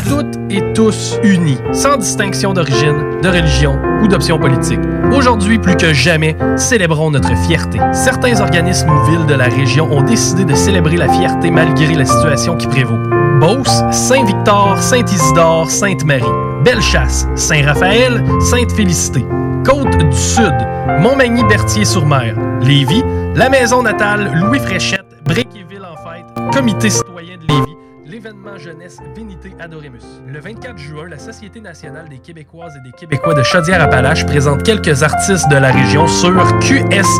Toutes 0.08 0.38
et 0.50 0.62
tous 0.72 1.18
unis, 1.22 1.58
sans 1.72 1.98
distinction 1.98 2.54
d'origine, 2.54 3.20
de 3.22 3.28
religion 3.28 3.78
ou 4.02 4.08
d'option 4.08 4.38
politique. 4.38 4.80
Aujourd'hui, 5.12 5.58
plus 5.58 5.76
que 5.76 5.92
jamais, 5.92 6.36
célébrons 6.56 7.10
notre 7.10 7.36
fierté. 7.46 7.78
Certains 7.92 8.40
organismes 8.40 8.88
ou 8.88 9.10
villes 9.10 9.26
de 9.26 9.34
la 9.34 9.44
région 9.44 9.92
ont 9.92 10.02
décidé 10.02 10.44
de 10.44 10.54
célébrer 10.54 10.96
la 10.96 11.08
fierté 11.08 11.50
malgré 11.50 11.94
la 11.94 12.06
situation 12.06 12.56
qui 12.56 12.66
prévaut. 12.66 12.98
Beauce, 13.40 13.82
Saint-Victor, 13.90 14.78
Saint-Isidore, 14.80 15.70
Sainte-Marie. 15.70 16.24
Bellechasse, 16.64 17.26
Saint-Raphaël, 17.36 18.24
Sainte-Félicité. 18.40 19.24
Côte 19.66 19.98
du 19.98 20.16
Sud, 20.16 20.54
Montmagny-Berthier-sur-Mer. 21.00 22.34
Lévis, 22.62 23.04
la 23.34 23.50
maison 23.50 23.82
natale 23.82 24.32
Louis 24.34 24.60
Fréchette, 24.60 25.04
Bréquéville 25.24 25.69
Comité 26.52 26.90
citoyen 26.90 27.36
de 27.36 27.46
Lévis, 27.46 27.76
l'événement 28.06 28.56
jeunesse 28.58 28.98
Vénité 29.14 29.54
Adoremus. 29.58 30.02
Le 30.26 30.40
24 30.40 30.78
juin, 30.78 31.08
la 31.08 31.18
Société 31.18 31.60
nationale 31.60 32.08
des 32.08 32.18
Québécoises 32.18 32.74
et 32.76 32.80
des 32.88 32.92
Québécois 32.92 33.34
de 33.34 33.42
Chaudière-Appalaches 33.42 34.26
présente 34.26 34.62
quelques 34.62 35.02
artistes 35.02 35.48
de 35.48 35.56
la 35.56 35.70
région 35.70 36.06
sur 36.06 36.32
qsnqca.com. 36.60 37.10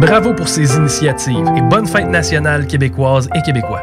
Bravo 0.00 0.34
pour 0.34 0.48
ces 0.48 0.76
initiatives 0.76 1.46
et 1.56 1.62
bonne 1.62 1.86
fête 1.86 2.08
nationale 2.08 2.66
québécoise 2.66 3.28
et 3.34 3.42
québécois. 3.42 3.82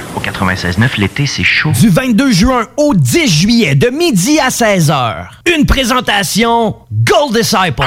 Au 0.15 0.19
96.9, 0.19 0.89
l'été, 0.97 1.25
c'est 1.25 1.43
chaud. 1.43 1.71
Du 1.71 1.89
22 1.89 2.31
juin 2.31 2.67
au 2.77 2.93
10 2.93 3.27
juillet, 3.27 3.75
de 3.75 3.89
midi 3.89 4.39
à 4.39 4.49
16h. 4.49 5.27
Une 5.55 5.65
présentation 5.65 6.75
Gold 6.91 7.33
Disciple. 7.37 7.85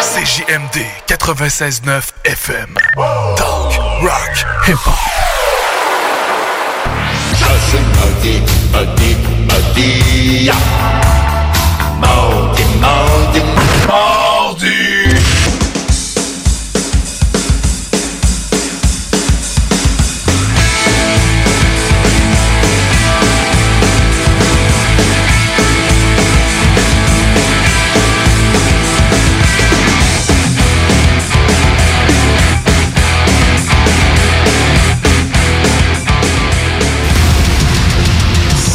CJMD 0.00 0.84
96.9 1.08 2.02
FM. 2.24 2.74
Talk, 3.36 3.72
rock, 4.02 4.46
hip-hop. 4.68 4.94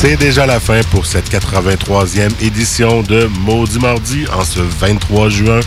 C'est 0.01 0.15
déjà 0.15 0.45
la 0.45 0.61
fin 0.61 0.79
pour 0.91 1.05
cette 1.05 1.29
83e 1.29 2.31
édition 2.39 3.01
de 3.01 3.29
Maudit 3.41 3.79
Mardi 3.79 4.25
en 4.31 4.45
ce 4.45 4.61
23 4.61 5.27
juin, 5.27 5.59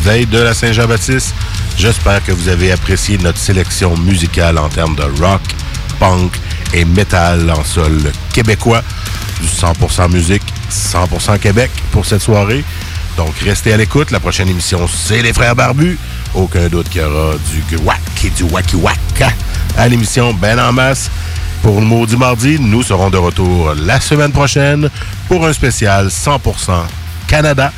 veille 0.00 0.24
de 0.24 0.38
la 0.38 0.54
Saint-Jean-Baptiste. 0.54 1.34
J'espère 1.76 2.24
que 2.24 2.32
vous 2.32 2.48
avez 2.48 2.72
apprécié 2.72 3.18
notre 3.18 3.36
sélection 3.36 3.94
musicale 3.98 4.56
en 4.56 4.70
termes 4.70 4.96
de 4.96 5.02
rock, 5.22 5.42
punk 6.00 6.32
et 6.72 6.86
metal 6.86 7.50
en 7.50 7.62
sol 7.62 8.10
québécois. 8.32 8.82
Du 9.42 9.48
100% 9.48 10.10
musique, 10.10 10.42
100% 10.70 11.38
Québec 11.38 11.70
pour 11.90 12.06
cette 12.06 12.22
soirée. 12.22 12.64
Donc 13.18 13.34
restez 13.40 13.74
à 13.74 13.76
l'écoute. 13.76 14.10
La 14.12 14.20
prochaine 14.20 14.48
émission, 14.48 14.88
c'est 14.88 15.20
les 15.20 15.34
Frères 15.34 15.56
Barbus. 15.56 15.98
Aucun 16.32 16.68
doute 16.68 16.88
qu'il 16.88 17.02
y 17.02 17.04
aura 17.04 17.34
du 17.52 17.76
guac 17.76 18.00
et 18.24 18.30
du 18.30 18.44
wacky 18.44 18.76
wack 18.76 18.98
à 19.76 19.88
l'émission 19.88 20.32
Ben 20.32 20.58
en 20.58 20.72
masse. 20.72 21.10
Pour 21.64 21.80
le 21.80 21.86
Maudit 21.86 22.18
Mardi, 22.18 22.58
nous 22.60 22.82
serons 22.82 23.08
de 23.08 23.16
retour 23.16 23.72
la 23.74 23.98
semaine 23.98 24.32
prochaine 24.32 24.90
pour 25.28 25.46
un 25.46 25.52
spécial 25.54 26.08
100% 26.08 26.38
Canada. 27.26 27.72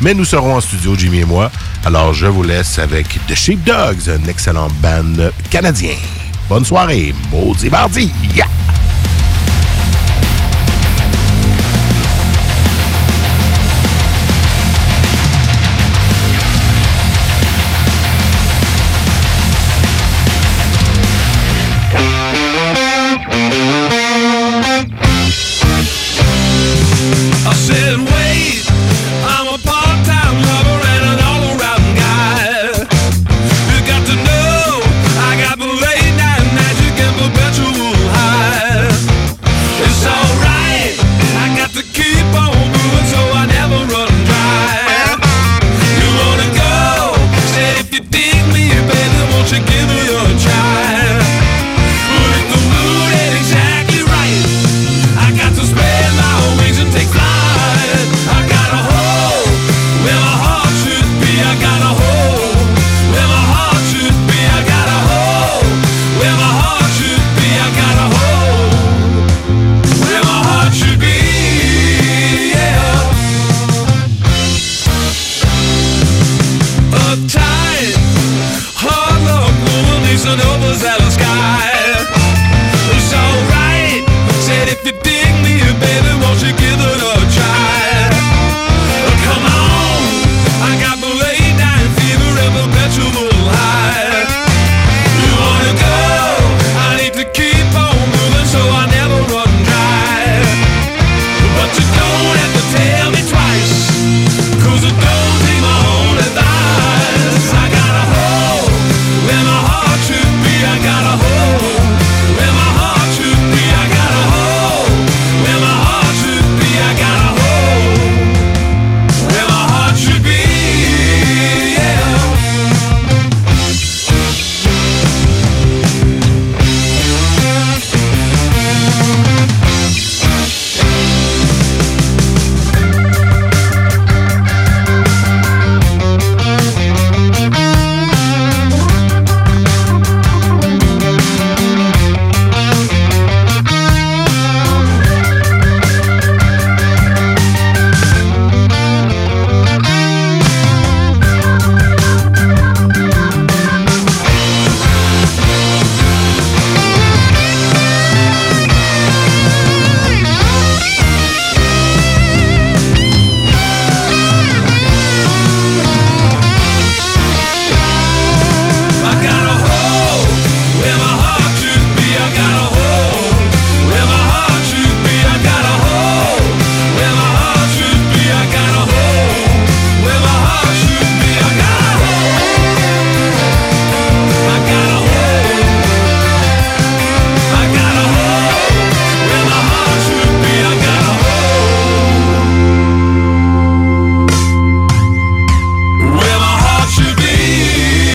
Mais 0.00 0.14
nous 0.14 0.24
serons 0.24 0.54
en 0.54 0.60
studio, 0.60 0.94
Jimmy 0.96 1.18
et 1.18 1.24
moi. 1.24 1.50
Alors 1.84 2.14
je 2.14 2.28
vous 2.28 2.44
laisse 2.44 2.78
avec 2.78 3.18
The 3.26 3.34
Sheepdogs, 3.34 4.08
un 4.08 4.28
excellent 4.28 4.68
band 4.80 5.30
canadien. 5.50 5.96
Bonne 6.48 6.64
soirée, 6.64 7.12
Maudit 7.32 7.68
Mardi! 7.68 8.12